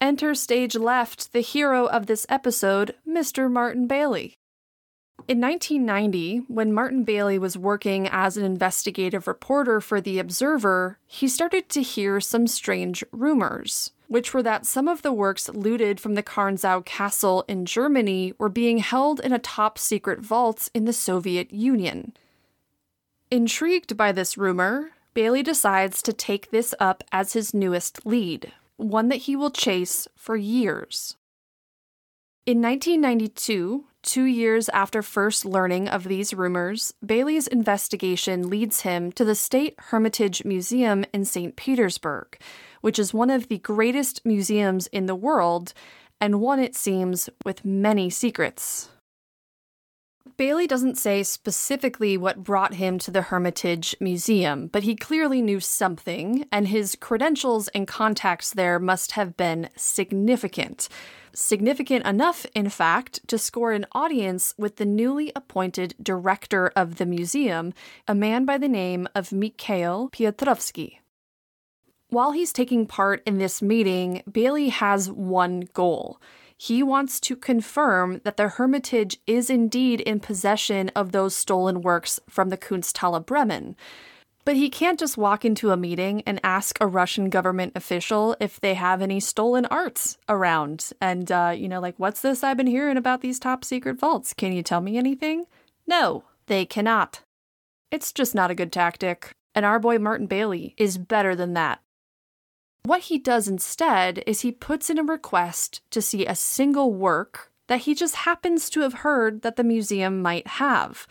Enter 0.00 0.34
stage 0.34 0.74
left 0.74 1.34
the 1.34 1.42
hero 1.42 1.86
of 1.86 2.06
this 2.06 2.24
episode, 2.30 2.94
Mr. 3.06 3.50
Martin 3.50 3.86
Bailey. 3.86 4.38
In 5.26 5.42
1990, 5.42 6.44
when 6.48 6.72
Martin 6.72 7.04
Bailey 7.04 7.38
was 7.38 7.58
working 7.58 8.08
as 8.08 8.38
an 8.38 8.44
investigative 8.44 9.26
reporter 9.26 9.78
for 9.82 10.00
The 10.00 10.18
Observer, 10.18 10.98
he 11.06 11.28
started 11.28 11.68
to 11.70 11.82
hear 11.82 12.20
some 12.20 12.46
strange 12.46 13.04
rumors, 13.12 13.90
which 14.06 14.32
were 14.32 14.42
that 14.44 14.64
some 14.64 14.88
of 14.88 15.02
the 15.02 15.12
works 15.12 15.50
looted 15.50 16.00
from 16.00 16.14
the 16.14 16.22
Karnzow 16.22 16.82
Castle 16.86 17.44
in 17.46 17.66
Germany 17.66 18.32
were 18.38 18.48
being 18.48 18.78
held 18.78 19.20
in 19.20 19.34
a 19.34 19.38
top 19.38 19.76
secret 19.76 20.20
vault 20.20 20.70
in 20.72 20.86
the 20.86 20.94
Soviet 20.94 21.52
Union. 21.52 22.14
Intrigued 23.30 23.96
by 23.96 24.12
this 24.12 24.38
rumor, 24.38 24.90
Bailey 25.14 25.42
decides 25.42 26.02
to 26.02 26.12
take 26.12 26.50
this 26.50 26.74
up 26.80 27.04
as 27.12 27.34
his 27.34 27.52
newest 27.52 28.06
lead, 28.06 28.52
one 28.76 29.08
that 29.08 29.16
he 29.16 29.36
will 29.36 29.50
chase 29.50 30.08
for 30.16 30.36
years. 30.36 31.16
In 32.46 32.62
1992, 32.62 33.84
Two 34.02 34.24
years 34.24 34.68
after 34.70 35.02
first 35.02 35.44
learning 35.44 35.88
of 35.88 36.04
these 36.04 36.32
rumors, 36.32 36.94
Bailey's 37.04 37.48
investigation 37.48 38.48
leads 38.48 38.82
him 38.82 39.10
to 39.12 39.24
the 39.24 39.34
State 39.34 39.74
Hermitage 39.78 40.44
Museum 40.44 41.04
in 41.12 41.24
St. 41.24 41.56
Petersburg, 41.56 42.38
which 42.80 42.98
is 42.98 43.12
one 43.12 43.28
of 43.28 43.48
the 43.48 43.58
greatest 43.58 44.24
museums 44.24 44.86
in 44.86 45.06
the 45.06 45.16
world, 45.16 45.74
and 46.20 46.40
one, 46.40 46.60
it 46.60 46.76
seems, 46.76 47.28
with 47.44 47.64
many 47.64 48.08
secrets. 48.08 48.88
Bailey 50.36 50.66
doesn't 50.66 50.98
say 50.98 51.22
specifically 51.22 52.16
what 52.16 52.44
brought 52.44 52.74
him 52.74 52.98
to 52.98 53.10
the 53.10 53.22
Hermitage 53.22 53.96
Museum, 54.00 54.66
but 54.68 54.82
he 54.82 54.94
clearly 54.94 55.42
knew 55.42 55.60
something, 55.60 56.46
and 56.52 56.68
his 56.68 56.96
credentials 56.96 57.68
and 57.68 57.88
contacts 57.88 58.52
there 58.52 58.78
must 58.78 59.12
have 59.12 59.36
been 59.36 59.68
significant 59.76 60.88
significant 61.34 62.04
enough, 62.04 62.46
in 62.54 62.68
fact, 62.68 63.20
to 63.28 63.38
score 63.38 63.72
an 63.72 63.86
audience 63.92 64.54
with 64.58 64.76
the 64.76 64.84
newly 64.84 65.30
appointed 65.36 65.94
director 66.02 66.72
of 66.74 66.96
the 66.96 67.06
museum, 67.06 67.72
a 68.08 68.14
man 68.14 68.44
by 68.44 68.58
the 68.58 68.68
name 68.68 69.08
of 69.14 69.32
Mikhail 69.32 70.10
Piotrovsky. 70.10 70.98
While 72.08 72.32
he's 72.32 72.52
taking 72.52 72.86
part 72.86 73.22
in 73.26 73.38
this 73.38 73.60
meeting, 73.62 74.22
Bailey 74.30 74.70
has 74.70 75.10
one 75.10 75.68
goal. 75.74 76.20
He 76.60 76.82
wants 76.82 77.20
to 77.20 77.36
confirm 77.36 78.20
that 78.24 78.36
the 78.36 78.48
Hermitage 78.48 79.18
is 79.28 79.48
indeed 79.48 80.00
in 80.00 80.18
possession 80.18 80.90
of 80.90 81.12
those 81.12 81.34
stolen 81.34 81.82
works 81.82 82.18
from 82.28 82.48
the 82.48 82.58
Kunsthalle 82.58 83.24
Bremen. 83.24 83.76
But 84.44 84.56
he 84.56 84.68
can't 84.68 84.98
just 84.98 85.16
walk 85.16 85.44
into 85.44 85.70
a 85.70 85.76
meeting 85.76 86.22
and 86.26 86.40
ask 86.42 86.76
a 86.80 86.86
Russian 86.86 87.30
government 87.30 87.74
official 87.76 88.34
if 88.40 88.60
they 88.60 88.74
have 88.74 89.00
any 89.00 89.20
stolen 89.20 89.66
arts 89.66 90.18
around. 90.28 90.90
And, 91.00 91.30
uh, 91.30 91.54
you 91.56 91.68
know, 91.68 91.80
like, 91.80 91.94
what's 91.96 92.22
this 92.22 92.42
I've 92.42 92.56
been 92.56 92.66
hearing 92.66 92.96
about 92.96 93.20
these 93.20 93.38
top 93.38 93.64
secret 93.64 94.00
vaults? 94.00 94.32
Can 94.32 94.52
you 94.52 94.62
tell 94.64 94.80
me 94.80 94.98
anything? 94.98 95.44
No, 95.86 96.24
they 96.46 96.64
cannot. 96.64 97.20
It's 97.92 98.12
just 98.12 98.34
not 98.34 98.50
a 98.50 98.54
good 98.54 98.72
tactic. 98.72 99.30
And 99.54 99.64
our 99.64 99.78
boy 99.78 99.98
Martin 99.98 100.26
Bailey 100.26 100.74
is 100.76 100.98
better 100.98 101.36
than 101.36 101.52
that. 101.54 101.80
What 102.84 103.02
he 103.02 103.18
does 103.18 103.48
instead 103.48 104.22
is 104.26 104.40
he 104.40 104.52
puts 104.52 104.88
in 104.88 104.98
a 104.98 105.02
request 105.02 105.82
to 105.90 106.00
see 106.00 106.24
a 106.24 106.34
single 106.34 106.92
work 106.92 107.52
that 107.66 107.80
he 107.80 107.94
just 107.94 108.16
happens 108.16 108.70
to 108.70 108.80
have 108.80 108.94
heard 108.94 109.42
that 109.42 109.56
the 109.56 109.64
museum 109.64 110.22
might 110.22 110.46
have. 110.46 111.06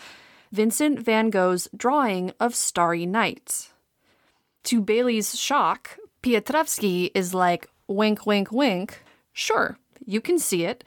Vincent 0.52 1.00
van 1.00 1.30
Gogh's 1.30 1.68
drawing 1.76 2.32
of 2.40 2.56
Starry 2.56 3.06
Night. 3.06 3.70
To 4.64 4.82
Bailey's 4.82 5.40
shock, 5.40 5.98
Piotrovsky 6.24 7.12
is 7.14 7.34
like, 7.34 7.70
wink, 7.88 8.26
wink, 8.26 8.52
wink. 8.52 9.04
Sure, 9.34 9.78
you 10.06 10.20
can 10.20 10.40
see 10.40 10.64
it. 10.64 10.84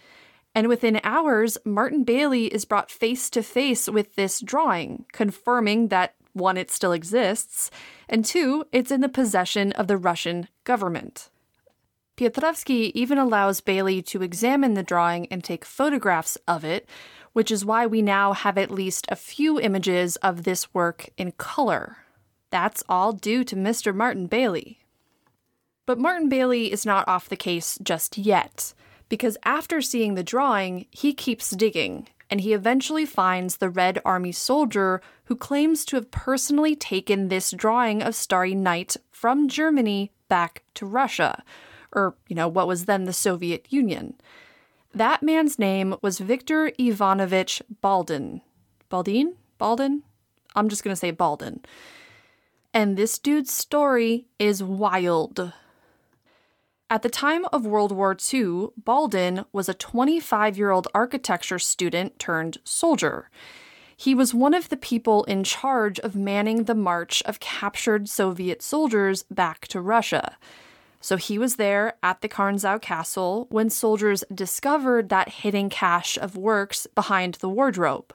And 0.54 0.66
within 0.66 1.00
hours, 1.04 1.56
Martin 1.64 2.02
Bailey 2.02 2.46
is 2.46 2.64
brought 2.64 2.90
face 2.90 3.30
to 3.30 3.42
face 3.42 3.88
with 3.88 4.16
this 4.16 4.40
drawing, 4.40 5.04
confirming 5.12 5.88
that 5.88 6.16
one, 6.32 6.56
it 6.56 6.70
still 6.70 6.92
exists, 6.92 7.70
and 8.08 8.24
two, 8.24 8.64
it's 8.72 8.90
in 8.90 9.00
the 9.00 9.08
possession 9.08 9.72
of 9.72 9.86
the 9.86 9.96
Russian 9.96 10.48
government. 10.64 11.30
Piotrovsky 12.16 12.92
even 12.94 13.16
allows 13.16 13.62
Bailey 13.62 14.02
to 14.02 14.22
examine 14.22 14.74
the 14.74 14.82
drawing 14.82 15.26
and 15.28 15.42
take 15.42 15.64
photographs 15.64 16.36
of 16.46 16.64
it, 16.64 16.88
which 17.32 17.50
is 17.50 17.64
why 17.64 17.86
we 17.86 18.02
now 18.02 18.32
have 18.32 18.58
at 18.58 18.70
least 18.70 19.06
a 19.08 19.16
few 19.16 19.58
images 19.58 20.16
of 20.16 20.42
this 20.42 20.74
work 20.74 21.08
in 21.16 21.32
color. 21.32 21.98
That's 22.50 22.82
all 22.88 23.12
due 23.12 23.44
to 23.44 23.56
Mr. 23.56 23.94
Martin 23.94 24.26
Bailey. 24.26 24.80
But 25.86 25.98
Martin 25.98 26.28
Bailey 26.28 26.70
is 26.70 26.84
not 26.84 27.08
off 27.08 27.28
the 27.28 27.36
case 27.36 27.78
just 27.82 28.18
yet, 28.18 28.74
because 29.08 29.36
after 29.44 29.80
seeing 29.80 30.14
the 30.14 30.22
drawing, 30.22 30.86
he 30.90 31.14
keeps 31.14 31.50
digging, 31.50 32.08
and 32.30 32.40
he 32.40 32.52
eventually 32.52 33.04
finds 33.04 33.56
the 33.56 33.68
Red 33.68 34.00
Army 34.04 34.32
soldier 34.32 35.02
who 35.24 35.36
claims 35.36 35.84
to 35.86 35.96
have 35.96 36.10
personally 36.10 36.76
taken 36.76 37.28
this 37.28 37.50
drawing 37.50 38.02
of 38.02 38.14
Starry 38.14 38.54
Night 38.54 38.96
from 39.10 39.48
Germany 39.48 40.12
back 40.28 40.62
to 40.74 40.86
Russia, 40.86 41.42
or, 41.92 42.14
you 42.28 42.36
know, 42.36 42.48
what 42.48 42.68
was 42.68 42.84
then 42.84 43.04
the 43.04 43.12
Soviet 43.12 43.66
Union. 43.70 44.14
That 44.94 45.22
man's 45.22 45.58
name 45.58 45.96
was 46.02 46.18
Viktor 46.18 46.72
Ivanovich 46.78 47.62
Baldin. 47.80 48.40
Baldin? 48.88 49.34
Baldin? 49.58 50.02
I'm 50.54 50.68
just 50.68 50.82
going 50.84 50.92
to 50.92 50.98
say 50.98 51.10
Baldin. 51.10 51.60
And 52.72 52.96
this 52.96 53.18
dude's 53.18 53.52
story 53.52 54.26
is 54.38 54.62
wild. 54.62 55.52
At 56.92 57.02
the 57.02 57.08
time 57.08 57.44
of 57.52 57.64
World 57.64 57.92
War 57.92 58.16
II, 58.34 58.70
Baldin 58.76 59.44
was 59.52 59.68
a 59.68 59.74
25 59.74 60.58
year 60.58 60.72
old 60.72 60.88
architecture 60.92 61.60
student 61.60 62.18
turned 62.18 62.58
soldier. 62.64 63.30
He 63.96 64.12
was 64.12 64.34
one 64.34 64.54
of 64.54 64.70
the 64.70 64.76
people 64.76 65.22
in 65.24 65.44
charge 65.44 66.00
of 66.00 66.16
manning 66.16 66.64
the 66.64 66.74
march 66.74 67.22
of 67.26 67.38
captured 67.38 68.08
Soviet 68.08 68.60
soldiers 68.60 69.22
back 69.30 69.68
to 69.68 69.80
Russia. 69.80 70.36
So 71.00 71.16
he 71.16 71.38
was 71.38 71.56
there 71.56 71.94
at 72.02 72.22
the 72.22 72.28
Karnzow 72.28 72.82
Castle 72.82 73.46
when 73.50 73.70
soldiers 73.70 74.24
discovered 74.34 75.10
that 75.10 75.28
hidden 75.28 75.68
cache 75.68 76.18
of 76.18 76.36
works 76.36 76.88
behind 76.96 77.34
the 77.34 77.48
wardrobe. 77.48 78.12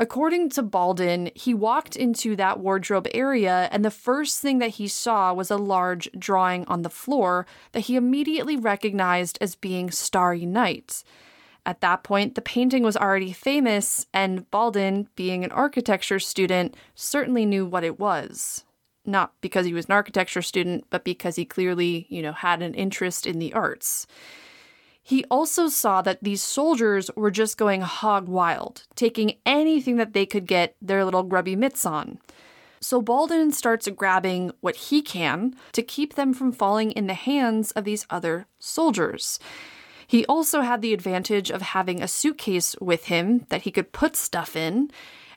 According 0.00 0.50
to 0.50 0.62
Baldin, 0.62 1.32
he 1.34 1.52
walked 1.52 1.96
into 1.96 2.36
that 2.36 2.60
wardrobe 2.60 3.08
area, 3.12 3.68
and 3.72 3.84
the 3.84 3.90
first 3.90 4.40
thing 4.40 4.58
that 4.60 4.76
he 4.76 4.86
saw 4.86 5.34
was 5.34 5.50
a 5.50 5.56
large 5.56 6.08
drawing 6.16 6.64
on 6.66 6.82
the 6.82 6.90
floor 6.90 7.46
that 7.72 7.80
he 7.80 7.96
immediately 7.96 8.56
recognized 8.56 9.38
as 9.40 9.56
being 9.56 9.90
Starry 9.90 10.46
Night. 10.46 11.02
At 11.66 11.80
that 11.80 12.04
point, 12.04 12.36
the 12.36 12.40
painting 12.40 12.84
was 12.84 12.96
already 12.96 13.32
famous, 13.32 14.06
and 14.14 14.48
Baldin, 14.52 15.08
being 15.16 15.42
an 15.42 15.50
architecture 15.50 16.20
student, 16.20 16.76
certainly 16.94 17.44
knew 17.44 17.66
what 17.66 17.82
it 17.82 17.98
was. 17.98 18.64
Not 19.04 19.32
because 19.40 19.66
he 19.66 19.74
was 19.74 19.86
an 19.86 19.92
architecture 19.92 20.42
student, 20.42 20.84
but 20.90 21.02
because 21.02 21.34
he 21.34 21.44
clearly, 21.44 22.06
you 22.08 22.22
know, 22.22 22.32
had 22.32 22.62
an 22.62 22.74
interest 22.74 23.26
in 23.26 23.40
the 23.40 23.52
arts. 23.52 24.06
He 25.08 25.24
also 25.30 25.68
saw 25.68 26.02
that 26.02 26.22
these 26.22 26.42
soldiers 26.42 27.10
were 27.16 27.30
just 27.30 27.56
going 27.56 27.80
hog 27.80 28.28
wild, 28.28 28.82
taking 28.94 29.38
anything 29.46 29.96
that 29.96 30.12
they 30.12 30.26
could 30.26 30.44
get 30.44 30.76
their 30.82 31.02
little 31.02 31.22
grubby 31.22 31.56
mitts 31.56 31.86
on. 31.86 32.18
So 32.78 33.00
Baldin 33.00 33.50
starts 33.52 33.88
grabbing 33.88 34.52
what 34.60 34.76
he 34.76 35.00
can 35.00 35.54
to 35.72 35.80
keep 35.80 36.14
them 36.14 36.34
from 36.34 36.52
falling 36.52 36.90
in 36.90 37.06
the 37.06 37.14
hands 37.14 37.70
of 37.70 37.84
these 37.84 38.04
other 38.10 38.48
soldiers. 38.58 39.38
He 40.06 40.26
also 40.26 40.60
had 40.60 40.82
the 40.82 40.92
advantage 40.92 41.50
of 41.50 41.62
having 41.62 42.02
a 42.02 42.08
suitcase 42.08 42.76
with 42.78 43.06
him 43.06 43.46
that 43.48 43.62
he 43.62 43.70
could 43.70 43.92
put 43.92 44.14
stuff 44.14 44.54
in, 44.54 44.90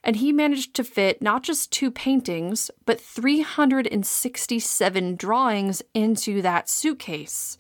and 0.04 0.18
he 0.18 0.34
managed 0.34 0.74
to 0.74 0.84
fit 0.84 1.22
not 1.22 1.44
just 1.44 1.72
two 1.72 1.92
paintings, 1.92 2.72
but 2.86 3.00
367 3.00 5.16
drawings 5.16 5.82
into 5.94 6.42
that 6.42 6.68
suitcase. 6.68 7.58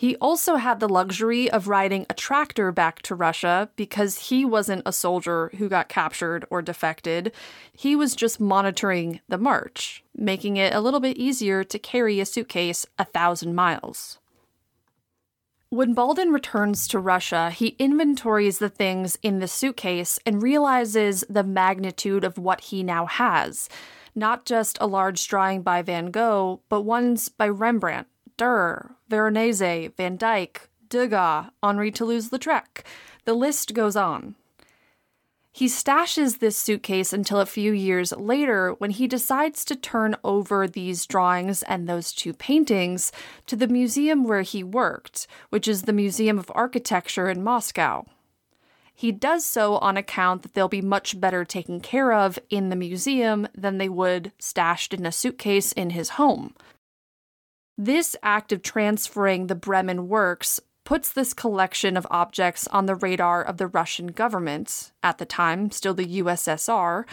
He 0.00 0.16
also 0.16 0.56
had 0.56 0.80
the 0.80 0.88
luxury 0.88 1.50
of 1.50 1.68
riding 1.68 2.06
a 2.08 2.14
tractor 2.14 2.72
back 2.72 3.02
to 3.02 3.14
Russia 3.14 3.68
because 3.76 4.30
he 4.30 4.46
wasn't 4.46 4.84
a 4.86 4.94
soldier 4.94 5.50
who 5.58 5.68
got 5.68 5.90
captured 5.90 6.46
or 6.48 6.62
defected. 6.62 7.32
He 7.70 7.94
was 7.94 8.16
just 8.16 8.40
monitoring 8.40 9.20
the 9.28 9.36
march, 9.36 10.02
making 10.16 10.56
it 10.56 10.72
a 10.72 10.80
little 10.80 11.00
bit 11.00 11.18
easier 11.18 11.64
to 11.64 11.78
carry 11.78 12.18
a 12.18 12.24
suitcase 12.24 12.86
a 12.98 13.04
thousand 13.04 13.54
miles. 13.54 14.18
When 15.68 15.92
Baldin 15.92 16.32
returns 16.32 16.88
to 16.88 16.98
Russia, 16.98 17.50
he 17.50 17.76
inventories 17.78 18.58
the 18.58 18.70
things 18.70 19.18
in 19.22 19.38
the 19.40 19.48
suitcase 19.48 20.18
and 20.24 20.42
realizes 20.42 21.24
the 21.28 21.44
magnitude 21.44 22.24
of 22.24 22.38
what 22.38 22.62
he 22.62 22.82
now 22.82 23.04
has. 23.04 23.68
Not 24.14 24.46
just 24.46 24.78
a 24.80 24.86
large 24.86 25.28
drawing 25.28 25.60
by 25.60 25.82
Van 25.82 26.10
Gogh, 26.10 26.62
but 26.70 26.86
ones 26.86 27.28
by 27.28 27.50
Rembrandt, 27.50 28.06
Veronese, 28.40 29.90
Van 29.96 30.16
Dyck, 30.16 30.68
Degas, 30.88 31.50
Henri 31.62 31.90
Toulouse-Lautrec. 31.90 32.82
The 33.24 33.34
list 33.34 33.74
goes 33.74 33.96
on. 33.96 34.34
He 35.52 35.66
stashes 35.66 36.38
this 36.38 36.56
suitcase 36.56 37.12
until 37.12 37.40
a 37.40 37.46
few 37.46 37.72
years 37.72 38.12
later 38.12 38.72
when 38.78 38.90
he 38.90 39.06
decides 39.06 39.64
to 39.66 39.76
turn 39.76 40.16
over 40.22 40.66
these 40.66 41.06
drawings 41.06 41.62
and 41.64 41.88
those 41.88 42.12
two 42.12 42.32
paintings 42.32 43.10
to 43.46 43.56
the 43.56 43.66
museum 43.66 44.24
where 44.24 44.42
he 44.42 44.62
worked, 44.62 45.26
which 45.50 45.66
is 45.66 45.82
the 45.82 45.92
Museum 45.92 46.38
of 46.38 46.52
Architecture 46.54 47.28
in 47.28 47.42
Moscow. 47.42 48.06
He 48.94 49.12
does 49.12 49.44
so 49.44 49.76
on 49.78 49.96
account 49.96 50.42
that 50.42 50.54
they'll 50.54 50.68
be 50.68 50.82
much 50.82 51.20
better 51.20 51.44
taken 51.44 51.80
care 51.80 52.12
of 52.12 52.38
in 52.48 52.68
the 52.68 52.76
museum 52.76 53.48
than 53.54 53.78
they 53.78 53.88
would 53.88 54.32
stashed 54.38 54.94
in 54.94 55.04
a 55.04 55.12
suitcase 55.12 55.72
in 55.72 55.90
his 55.90 56.10
home. 56.10 56.54
This 57.82 58.14
act 58.22 58.52
of 58.52 58.60
transferring 58.60 59.46
the 59.46 59.54
Bremen 59.54 60.06
works 60.06 60.60
puts 60.84 61.10
this 61.10 61.32
collection 61.32 61.96
of 61.96 62.06
objects 62.10 62.66
on 62.66 62.84
the 62.84 62.94
radar 62.94 63.42
of 63.42 63.56
the 63.56 63.68
Russian 63.68 64.08
government, 64.08 64.92
at 65.02 65.16
the 65.16 65.24
time 65.24 65.70
still 65.70 65.94
the 65.94 66.20
USSR, 66.20 67.06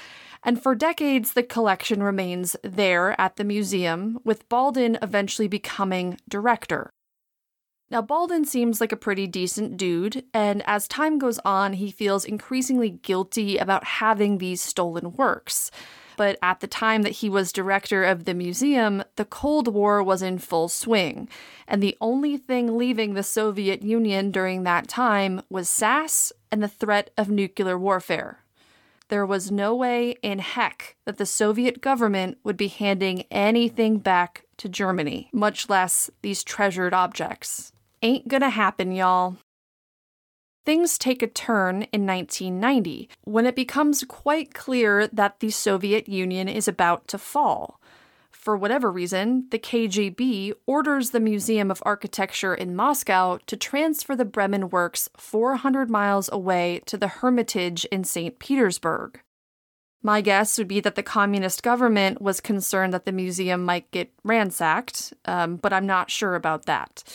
and 0.44 0.62
for 0.62 0.76
decades 0.76 1.32
the 1.32 1.44
collection 1.44 2.04
remains 2.04 2.58
there 2.64 3.16
at 3.18 3.38
the 3.38 3.46
museum, 3.46 4.20
with 4.26 4.50
Baldin 4.50 4.98
eventually 5.02 5.48
becoming 5.48 6.18
director. 6.28 6.90
Now, 7.90 8.02
Baldin 8.02 8.46
seems 8.46 8.82
like 8.82 8.92
a 8.92 8.98
pretty 8.98 9.28
decent 9.28 9.78
dude, 9.78 10.26
and 10.34 10.62
as 10.68 10.88
time 10.88 11.20
goes 11.20 11.40
on, 11.46 11.74
he 11.74 11.90
feels 11.90 12.26
increasingly 12.26 12.90
guilty 12.90 13.58
about 13.58 13.86
having 13.86 14.38
these 14.38 14.62
stolen 14.62 15.14
works 15.14 15.72
but 16.18 16.38
at 16.42 16.60
the 16.60 16.68
time 16.68 17.04
that 17.04 17.12
he 17.12 17.30
was 17.30 17.54
director 17.54 18.04
of 18.04 18.26
the 18.26 18.34
museum, 18.34 19.04
the 19.16 19.24
Cold 19.24 19.70
War 19.70 20.04
was 20.04 20.22
in 20.22 20.40
full 20.40 20.68
swing, 20.68 21.30
and 21.68 21.82
the 21.82 21.96
only 22.02 22.36
thing 22.36 22.78
leaving 22.78 23.14
the 23.14 23.24
Soviet 23.24 23.84
Union 23.84 24.32
during 24.32 24.64
that 24.64 24.90
time 24.90 25.42
was 25.50 25.70
SAS 25.70 26.34
and 26.52 26.62
the 26.62 26.68
threat 26.68 27.12
of 27.18 27.30
nuclear 27.30 27.78
warfare. 27.78 28.40
There 29.10 29.26
was 29.26 29.52
no 29.52 29.74
way 29.74 30.16
in 30.22 30.40
heck 30.40 30.98
that 31.06 31.18
the 31.18 31.26
Soviet 31.26 31.80
government 31.80 32.40
would 32.44 32.58
be 32.58 32.68
handing 32.68 33.22
anything 33.32 34.00
back 34.00 34.44
to 34.58 34.68
Germany, 34.68 35.30
much 35.32 35.70
less 35.70 36.10
these 36.24 36.44
treasured 36.44 36.94
objects. 36.94 37.72
Ain't 38.02 38.28
gonna 38.28 38.50
happen, 38.50 38.92
y'all 38.92 39.38
things 40.68 40.98
take 40.98 41.22
a 41.22 41.28
turn 41.28 41.84
in 41.94 42.06
1990 42.06 43.08
when 43.24 43.46
it 43.46 43.56
becomes 43.56 44.04
quite 44.04 44.54
clear 44.54 45.08
that 45.08 45.40
the 45.40 45.50
Soviet 45.50 46.10
Union 46.10 46.50
is 46.50 46.68
about 46.68 47.08
to 47.08 47.18
fall. 47.18 47.80
For 48.32 48.58
whatever 48.58 48.92
reason, 48.92 49.48
the 49.50 49.60
KGB 49.60 50.52
orders 50.66 51.12
the 51.12 51.22
Museum 51.22 51.72
of 51.72 51.82
Architecture 51.86 52.54
in 52.54 52.76
Moscow 52.76 53.40
to 53.46 53.56
transfer 53.56 54.14
the 54.14 54.26
Bremen 54.26 54.70
works 54.70 55.08
400 55.16 55.90
miles 55.90 56.30
away 56.34 56.82
to 56.86 56.98
the 56.98 57.08
Hermitage 57.08 57.86
in 57.86 58.04
St. 58.04 58.38
Petersburg. 58.38 59.22
My 60.04 60.20
guess 60.20 60.58
would 60.58 60.68
be 60.68 60.82
that 60.82 60.96
the 60.96 61.02
communist 61.02 61.64
government 61.64 62.22
was 62.22 62.42
concerned 62.42 62.94
that 62.94 63.06
the 63.06 63.14
museum 63.14 63.64
might 63.64 63.90
get 63.92 64.12
ransacked, 64.26 65.14
um, 65.24 65.56
but 65.56 65.72
I'm 65.72 65.86
not 65.88 66.12
sure 66.12 66.36
about 66.36 66.66
that. 66.66 67.06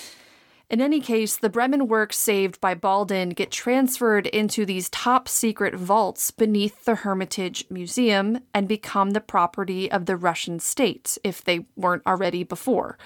In 0.72 0.80
any 0.80 1.00
case, 1.00 1.36
the 1.36 1.50
Bremen 1.50 1.86
works 1.86 2.16
saved 2.16 2.58
by 2.58 2.72
Baldin 2.72 3.28
get 3.28 3.50
transferred 3.50 4.26
into 4.28 4.64
these 4.64 4.88
top 4.88 5.28
secret 5.28 5.74
vaults 5.74 6.30
beneath 6.30 6.86
the 6.86 6.94
Hermitage 6.94 7.66
Museum 7.68 8.38
and 8.54 8.66
become 8.66 9.10
the 9.10 9.20
property 9.20 9.92
of 9.92 10.06
the 10.06 10.16
Russian 10.16 10.58
state, 10.60 11.18
if 11.22 11.44
they 11.44 11.66
weren't 11.76 12.06
already 12.06 12.42
before. 12.42 12.96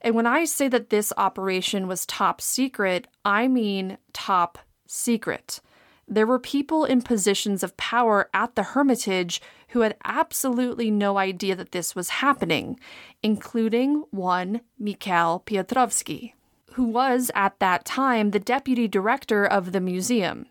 And 0.00 0.14
when 0.14 0.24
I 0.24 0.44
say 0.44 0.68
that 0.68 0.90
this 0.90 1.12
operation 1.16 1.88
was 1.88 2.06
top 2.06 2.40
secret, 2.40 3.08
I 3.24 3.48
mean 3.48 3.98
top 4.12 4.60
secret. 4.86 5.60
There 6.06 6.28
were 6.28 6.38
people 6.38 6.84
in 6.84 7.02
positions 7.02 7.64
of 7.64 7.76
power 7.76 8.30
at 8.32 8.54
the 8.54 8.62
Hermitage 8.62 9.42
who 9.70 9.80
had 9.80 9.96
absolutely 10.04 10.92
no 10.92 11.18
idea 11.18 11.56
that 11.56 11.72
this 11.72 11.96
was 11.96 12.08
happening, 12.08 12.78
including 13.20 14.04
one 14.12 14.60
Mikhail 14.78 15.42
Piotrovsky 15.44 16.34
who 16.72 16.84
was 16.84 17.30
at 17.34 17.58
that 17.58 17.84
time 17.84 18.30
the 18.30 18.38
deputy 18.38 18.88
director 18.88 19.44
of 19.44 19.72
the 19.72 19.80
museum. 19.80 20.46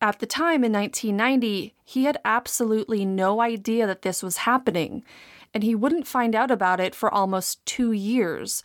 At 0.00 0.18
the 0.18 0.26
time 0.26 0.64
in 0.64 0.72
1990, 0.72 1.74
he 1.84 2.04
had 2.04 2.18
absolutely 2.24 3.04
no 3.04 3.40
idea 3.40 3.86
that 3.86 4.02
this 4.02 4.22
was 4.22 4.38
happening, 4.38 5.04
and 5.54 5.62
he 5.62 5.74
wouldn't 5.74 6.06
find 6.06 6.34
out 6.34 6.50
about 6.50 6.80
it 6.80 6.94
for 6.94 7.12
almost 7.12 7.64
two 7.66 7.92
years. 7.92 8.64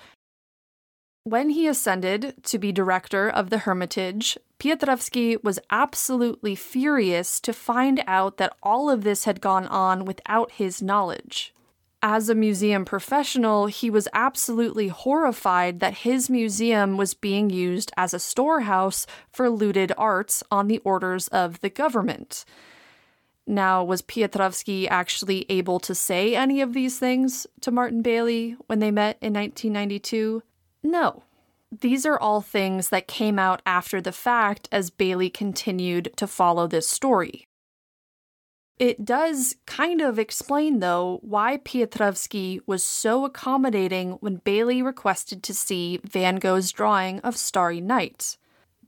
When 1.24 1.50
he 1.52 1.68
ascended 1.68 2.36
to 2.44 2.58
be 2.58 2.72
director 2.72 3.30
of 3.30 3.50
the 3.50 3.60
Hermitage, 3.60 4.38
Piotrovsky 4.60 5.44
was 5.44 5.60
absolutely 5.70 6.56
furious 6.56 7.40
to 7.42 7.54
find 7.54 8.02
out 8.08 8.38
that 8.38 8.56
all 8.64 8.90
of 8.90 9.04
this 9.04 9.26
had 9.26 9.42
gone 9.42 9.68
on 9.68 10.06
without 10.06 10.54
his 10.54 10.82
knowledge 10.82 11.54
as 12.04 12.30
a 12.30 12.36
museum 12.36 12.86
professional, 12.86 13.66
he 13.68 13.90
was 13.90 14.08
absolutely 14.14 14.88
horrified 14.88 15.80
that 15.80 16.00
his 16.00 16.30
museum 16.30 16.96
was 16.96 17.14
being 17.14 17.50
used 17.50 17.92
as 17.98 18.14
a 18.14 18.20
storehouse 18.20 19.08
for 19.32 19.50
looted 19.50 19.92
arts 19.98 20.44
on 20.52 20.68
the 20.68 20.80
orders 20.80 21.28
of 21.30 21.60
the 21.62 21.70
government. 21.70 22.46
Now, 23.48 23.84
was 23.84 24.02
Piotrovsky 24.02 24.88
actually 24.90 25.46
able 25.50 25.80
to 25.80 25.96
say 25.96 26.36
any 26.36 26.62
of 26.62 26.74
these 26.74 27.00
things 27.00 27.48
to 27.62 27.72
Martin 27.72 28.02
Bailey 28.02 28.58
when 28.68 28.80
they 28.80 28.92
met 28.92 29.18
in 29.22 29.34
1992? 29.34 30.44
No. 30.84 31.24
These 31.72 32.06
are 32.06 32.20
all 32.20 32.42
things 32.42 32.90
that 32.90 33.08
came 33.08 33.40
out 33.40 33.62
after 33.66 34.02
the 34.02 34.12
fact 34.12 34.70
as 34.72 34.90
Bailey 34.90 35.30
continued 35.30 36.12
to 36.18 36.28
follow 36.28 36.68
this 36.68 36.88
story. 36.88 37.47
It 38.80 39.04
does 39.04 39.56
kind 39.66 40.02
of 40.02 40.20
explain, 40.20 40.80
though, 40.80 41.20
why 41.24 41.58
Piotrovsky 41.58 42.62
was 42.68 42.84
so 42.84 43.26
accommodating 43.26 44.12
when 44.20 44.36
Bailey 44.36 44.84
requested 44.84 45.42
to 45.44 45.54
see 45.54 46.00
Van 46.04 46.36
Gogh's 46.36 46.72
drawing 46.72 47.20
of 47.22 47.38
Starry 47.38 47.82
Night. 47.82 48.38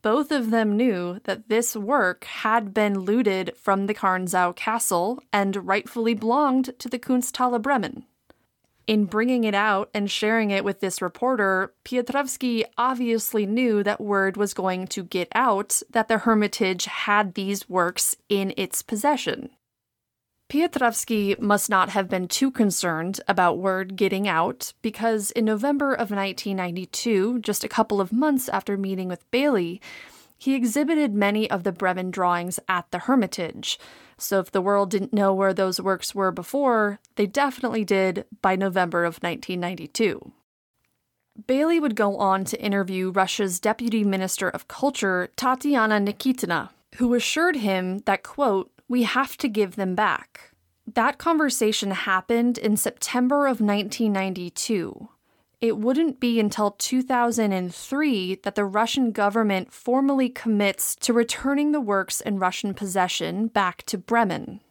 Both 0.04 0.32
of 0.32 0.52
them 0.52 0.78
knew 0.78 1.20
that 1.24 1.50
this 1.50 1.76
work 1.76 2.24
had 2.26 2.74
been 2.74 3.00
looted 3.00 3.54
from 3.58 3.88
the 3.88 3.96
Karnzow 3.96 4.56
castle 4.56 5.22
and 5.34 5.68
rightfully 5.68 6.14
belonged 6.14 6.78
to 6.80 6.88
the 6.88 7.00
Kunsthalle 7.00 7.62
Bremen. 7.62 8.06
In 8.86 9.06
bringing 9.06 9.44
it 9.44 9.56
out 9.56 9.90
and 9.94 10.10
sharing 10.10 10.52
it 10.52 10.64
with 10.64 10.80
this 10.80 11.02
reporter, 11.02 11.74
Piotrovsky 11.84 12.64
obviously 12.78 13.46
knew 13.46 13.84
that 13.84 14.02
word 14.02 14.38
was 14.38 14.54
going 14.54 14.88
to 14.88 15.04
get 15.04 15.28
out 15.36 15.82
that 15.90 16.08
the 16.08 16.20
Hermitage 16.20 16.86
had 16.86 17.34
these 17.34 17.68
works 17.68 18.16
in 18.30 18.54
its 18.56 18.82
possession. 18.82 19.50
Piotrovsky 20.50 21.40
must 21.40 21.70
not 21.70 21.90
have 21.90 22.10
been 22.10 22.28
too 22.28 22.50
concerned 22.50 23.22
about 23.28 23.60
word 23.60 23.96
getting 23.96 24.28
out 24.28 24.74
because 24.82 25.30
in 25.32 25.46
November 25.46 25.94
of 25.94 26.10
1992, 26.10 27.40
just 27.40 27.64
a 27.64 27.70
couple 27.70 28.02
of 28.02 28.12
months 28.12 28.50
after 28.50 28.76
meeting 28.76 29.08
with 29.08 29.30
Bailey, 29.30 29.80
he 30.40 30.56
exhibited 30.56 31.14
many 31.14 31.48
of 31.52 31.64
the 31.64 31.72
Bremen 31.72 32.10
drawings 32.10 32.60
at 32.68 32.90
the 32.90 33.00
Hermitage. 33.00 33.78
So 34.18 34.40
if 34.40 34.52
the 34.52 34.62
world 34.62 34.90
didn't 34.90 35.14
know 35.14 35.36
where 35.36 35.54
those 35.54 35.80
works 35.80 36.16
were 36.16 36.32
before, 36.32 37.00
they 37.16 37.28
definitely 37.28 37.86
did 37.86 38.26
by 38.42 38.56
November 38.56 39.06
of 39.06 39.22
1992. 39.22 40.32
Bailey 41.46 41.80
would 41.80 41.96
go 41.96 42.18
on 42.18 42.44
to 42.46 42.60
interview 42.60 43.12
Russia's 43.12 43.60
Deputy 43.60 44.04
Minister 44.04 44.50
of 44.50 44.68
Culture, 44.68 45.30
Tatiana 45.36 46.00
Nikitina, 46.00 46.70
who 46.96 47.14
assured 47.14 47.58
him 47.58 48.00
that, 48.00 48.24
quote, 48.24 48.72
we 48.90 49.04
have 49.04 49.38
to 49.38 49.48
give 49.48 49.76
them 49.76 49.96
back. 49.96 50.52
That 50.96 51.20
conversation 51.20 51.92
happened 51.92 52.58
in 52.58 52.76
September 52.76 53.46
of 53.46 53.62
1992. 53.62 55.10
It 55.62 55.78
wouldn't 55.78 56.20
be 56.20 56.40
until 56.40 56.72
2003 56.72 58.36
that 58.44 58.56
the 58.56 58.66
Russian 58.66 59.12
government 59.12 59.72
formally 59.72 60.30
commits 60.30 60.96
to 60.96 61.14
returning 61.14 61.72
the 61.72 61.82
works 61.82 62.20
in 62.22 62.40
Russian 62.40 62.74
possession 62.74 63.48
back 63.48 63.84
to 63.84 63.98
Bremen. 63.98 64.62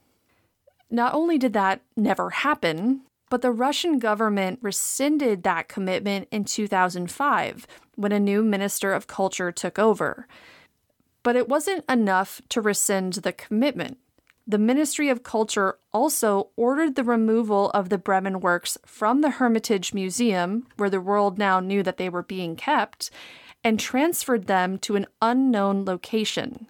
Not 0.91 1.15
only 1.15 1.39
did 1.39 1.53
that 1.53 1.83
never 1.97 2.31
happen, 2.31 3.03
but 3.31 3.43
the 3.43 3.53
Russian 3.53 3.99
government 3.99 4.59
rescinded 4.63 5.43
that 5.43 5.69
commitment 5.69 6.27
in 6.33 6.45
2005 6.45 7.67
when 7.95 8.11
a 8.11 8.19
new 8.19 8.43
Minister 8.43 8.95
of 8.95 9.07
Culture 9.07 9.53
took 9.53 9.79
over. 9.79 10.27
But 11.23 11.37
it 11.37 11.49
wasn't 11.49 11.85
enough 11.89 12.41
to 12.49 12.63
rescind 12.63 13.13
the 13.15 13.33
commitment 13.33 13.99
the 14.49 14.59
Ministry 14.59 15.11
of 15.11 15.23
Culture 15.23 15.77
also 15.93 16.49
ordered 16.57 16.95
the 16.95 17.05
removal 17.05 17.69
of 17.71 17.91
the 17.91 17.99
Bremen 17.99 18.41
works 18.41 18.79
from 18.87 19.21
the 19.21 19.33
Hermitage 19.33 19.93
Museum, 19.93 20.67
where 20.79 20.89
the 20.89 21.03
world 21.03 21.37
now 21.37 21.61
knew 21.61 21.83
that 21.83 21.99
they 21.99 22.09
were 22.09 22.23
being 22.23 22.57
kept, 22.57 23.11
and 23.63 23.79
transferred 23.79 24.47
them 24.47 24.79
to 24.79 24.97
an 24.97 25.07
unknown 25.21 25.85
location. 25.85 26.67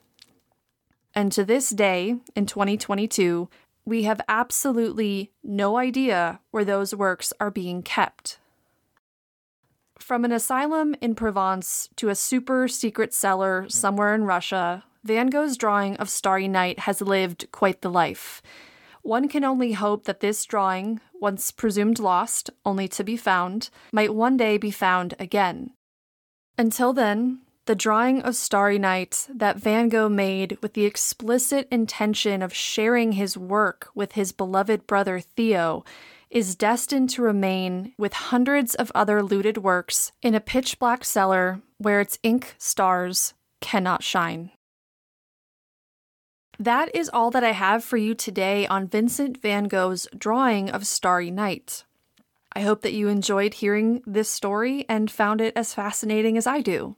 And 1.14 1.31
to 1.31 1.45
this 1.45 1.71
day, 1.71 2.17
in 2.35 2.47
2022, 2.47 3.49
we 3.85 4.03
have 4.03 4.21
absolutely 4.29 5.31
no 5.45 5.79
idea 5.79 6.41
where 6.51 6.64
those 6.64 6.97
works 6.97 7.33
are 7.38 7.51
being 7.51 7.83
kept. 7.85 8.41
From 10.01 10.25
an 10.25 10.33
asylum 10.33 10.97
in 11.01 11.14
Provence 11.14 11.91
to 11.95 12.09
a 12.09 12.17
super 12.17 12.67
secret 12.67 13.14
cellar 13.14 13.67
somewhere 13.69 14.14
in 14.14 14.25
Russia, 14.25 14.85
Van 15.04 15.28
Gogh's 15.28 15.56
drawing 15.56 15.96
of 15.96 16.11
Starry 16.11 16.48
Night 16.48 16.80
has 16.80 17.00
lived 17.00 17.46
quite 17.52 17.82
the 17.82 17.90
life. 17.90 18.42
One 19.02 19.28
can 19.28 19.44
only 19.44 19.72
hope 19.72 20.04
that 20.04 20.20
this 20.20 20.44
drawing, 20.44 21.00
once 21.20 21.50
presumed 21.50 21.98
lost, 21.98 22.50
only 22.64 22.88
to 22.88 23.04
be 23.04 23.16
found, 23.16 23.70
might 23.92 24.14
one 24.14 24.37
day 24.37 24.58
be 24.58 24.70
found 24.70 25.14
again. 25.18 25.70
Until 26.58 26.92
then, 26.92 27.40
the 27.66 27.74
drawing 27.74 28.22
of 28.22 28.34
Starry 28.34 28.78
Night 28.78 29.28
that 29.32 29.58
Van 29.58 29.88
Gogh 29.88 30.08
made 30.08 30.58
with 30.62 30.72
the 30.72 30.84
explicit 30.84 31.68
intention 31.70 32.42
of 32.42 32.54
sharing 32.54 33.12
his 33.12 33.37
work 33.37 33.90
with 33.94 34.12
his 34.12 34.32
beloved 34.32 34.87
brother 34.87 35.20
Theo 35.20 35.84
is 36.30 36.56
destined 36.56 37.11
to 37.11 37.22
remain 37.22 37.92
with 37.96 38.12
hundreds 38.12 38.74
of 38.74 38.92
other 38.94 39.22
looted 39.22 39.58
works 39.58 40.12
in 40.22 40.34
a 40.34 40.40
pitch 40.40 40.78
black 40.78 41.04
cellar 41.04 41.61
where 41.78 42.00
its 42.00 42.18
ink 42.22 42.54
stars 42.58 43.34
cannot 43.61 44.02
shine. 44.02 44.50
That 46.61 46.92
is 46.92 47.09
all 47.12 47.31
that 47.31 47.44
I 47.44 47.53
have 47.53 47.85
for 47.85 47.97
you 47.97 48.16
today 48.16 48.66
on 48.66 48.88
Vincent 48.88 49.40
van 49.40 49.62
Gogh's 49.64 50.09
drawing 50.16 50.71
of 50.71 50.88
Starry 50.88 51.31
Night. 51.31 51.85
I 52.53 52.62
hope 52.62 52.83
that 52.83 52.92
you 52.92 53.07
enjoyed 53.07 53.55
hearing 53.55 54.03
this 54.05 54.29
story 54.29 54.85
and 54.88 55.09
found 55.09 55.40
it 55.40 55.53
as 55.55 55.73
fascinating 55.73 56.37
as 56.37 56.49
I 56.49 56.61
do. 56.61 56.97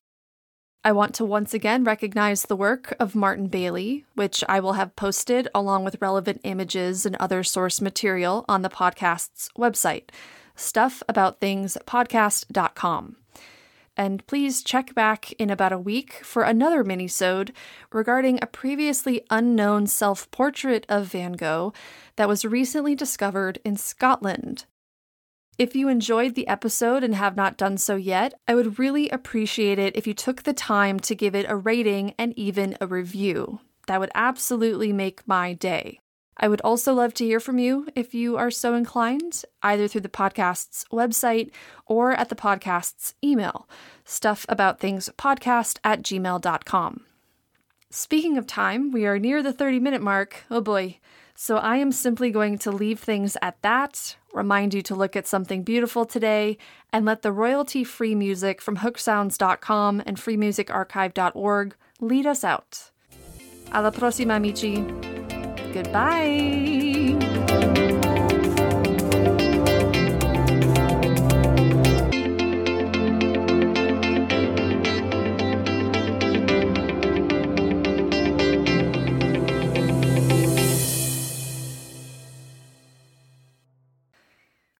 I 0.82 0.92
want 0.92 1.14
to 1.16 1.26
once 1.26 1.52
again 1.52 1.84
recognize 1.84 2.44
the 2.44 2.56
work 2.56 2.96
of 2.98 3.14
Martin 3.14 3.48
Bailey, 3.48 4.06
which 4.14 4.42
I 4.48 4.60
will 4.60 4.72
have 4.72 4.96
posted 4.96 5.46
along 5.54 5.84
with 5.84 6.00
relevant 6.00 6.40
images 6.42 7.04
and 7.04 7.16
other 7.16 7.42
source 7.42 7.82
material 7.82 8.46
on 8.48 8.62
the 8.62 8.70
podcast's 8.70 9.50
website, 9.58 10.08
stuffaboutthingspodcast.com 10.56 13.16
and 13.96 14.26
please 14.26 14.62
check 14.62 14.94
back 14.94 15.32
in 15.32 15.50
about 15.50 15.72
a 15.72 15.78
week 15.78 16.24
for 16.24 16.42
another 16.42 16.82
minisode 16.84 17.50
regarding 17.92 18.38
a 18.40 18.46
previously 18.46 19.22
unknown 19.30 19.86
self-portrait 19.86 20.86
of 20.88 21.06
Van 21.06 21.32
Gogh 21.32 21.72
that 22.16 22.28
was 22.28 22.44
recently 22.44 22.94
discovered 22.94 23.58
in 23.64 23.76
Scotland. 23.76 24.64
If 25.58 25.76
you 25.76 25.88
enjoyed 25.88 26.36
the 26.36 26.48
episode 26.48 27.04
and 27.04 27.14
have 27.14 27.36
not 27.36 27.58
done 27.58 27.76
so 27.76 27.96
yet, 27.96 28.32
I 28.48 28.54
would 28.54 28.78
really 28.78 29.10
appreciate 29.10 29.78
it 29.78 29.94
if 29.94 30.06
you 30.06 30.14
took 30.14 30.44
the 30.44 30.54
time 30.54 30.98
to 31.00 31.14
give 31.14 31.34
it 31.34 31.44
a 31.48 31.56
rating 31.56 32.14
and 32.16 32.32
even 32.38 32.78
a 32.80 32.86
review. 32.86 33.60
That 33.86 34.00
would 34.00 34.10
absolutely 34.14 34.92
make 34.92 35.28
my 35.28 35.52
day. 35.52 36.00
I 36.36 36.48
would 36.48 36.60
also 36.62 36.94
love 36.94 37.12
to 37.14 37.24
hear 37.24 37.40
from 37.40 37.58
you 37.58 37.88
if 37.94 38.14
you 38.14 38.36
are 38.36 38.50
so 38.50 38.74
inclined, 38.74 39.42
either 39.62 39.86
through 39.86 40.00
the 40.02 40.08
podcast's 40.08 40.84
website 40.90 41.50
or 41.86 42.12
at 42.12 42.28
the 42.28 42.34
podcast's 42.34 43.14
email, 43.22 43.68
stuffaboutthingspodcast 44.06 45.78
at 45.84 46.02
gmail.com. 46.02 47.04
Speaking 47.90 48.38
of 48.38 48.46
time, 48.46 48.90
we 48.90 49.04
are 49.04 49.18
near 49.18 49.42
the 49.42 49.52
30 49.52 49.80
minute 49.80 50.00
mark. 50.00 50.44
Oh 50.50 50.60
boy. 50.60 50.98
So 51.34 51.56
I 51.56 51.76
am 51.76 51.90
simply 51.90 52.30
going 52.30 52.58
to 52.58 52.70
leave 52.70 53.00
things 53.00 53.36
at 53.40 53.60
that, 53.62 54.16
remind 54.34 54.74
you 54.74 54.82
to 54.82 54.94
look 54.94 55.16
at 55.16 55.26
something 55.26 55.62
beautiful 55.62 56.04
today, 56.04 56.58
and 56.92 57.06
let 57.06 57.22
the 57.22 57.32
royalty 57.32 57.82
free 57.82 58.14
music 58.14 58.60
from 58.60 58.76
hooksounds.com 58.76 60.02
and 60.04 60.18
freemusicarchive.org 60.18 61.74
lead 62.00 62.26
us 62.26 62.44
out. 62.44 62.90
Alla 63.72 63.90
prossima, 63.90 64.34
amici. 64.34 65.09
Goodbye. 65.72 67.09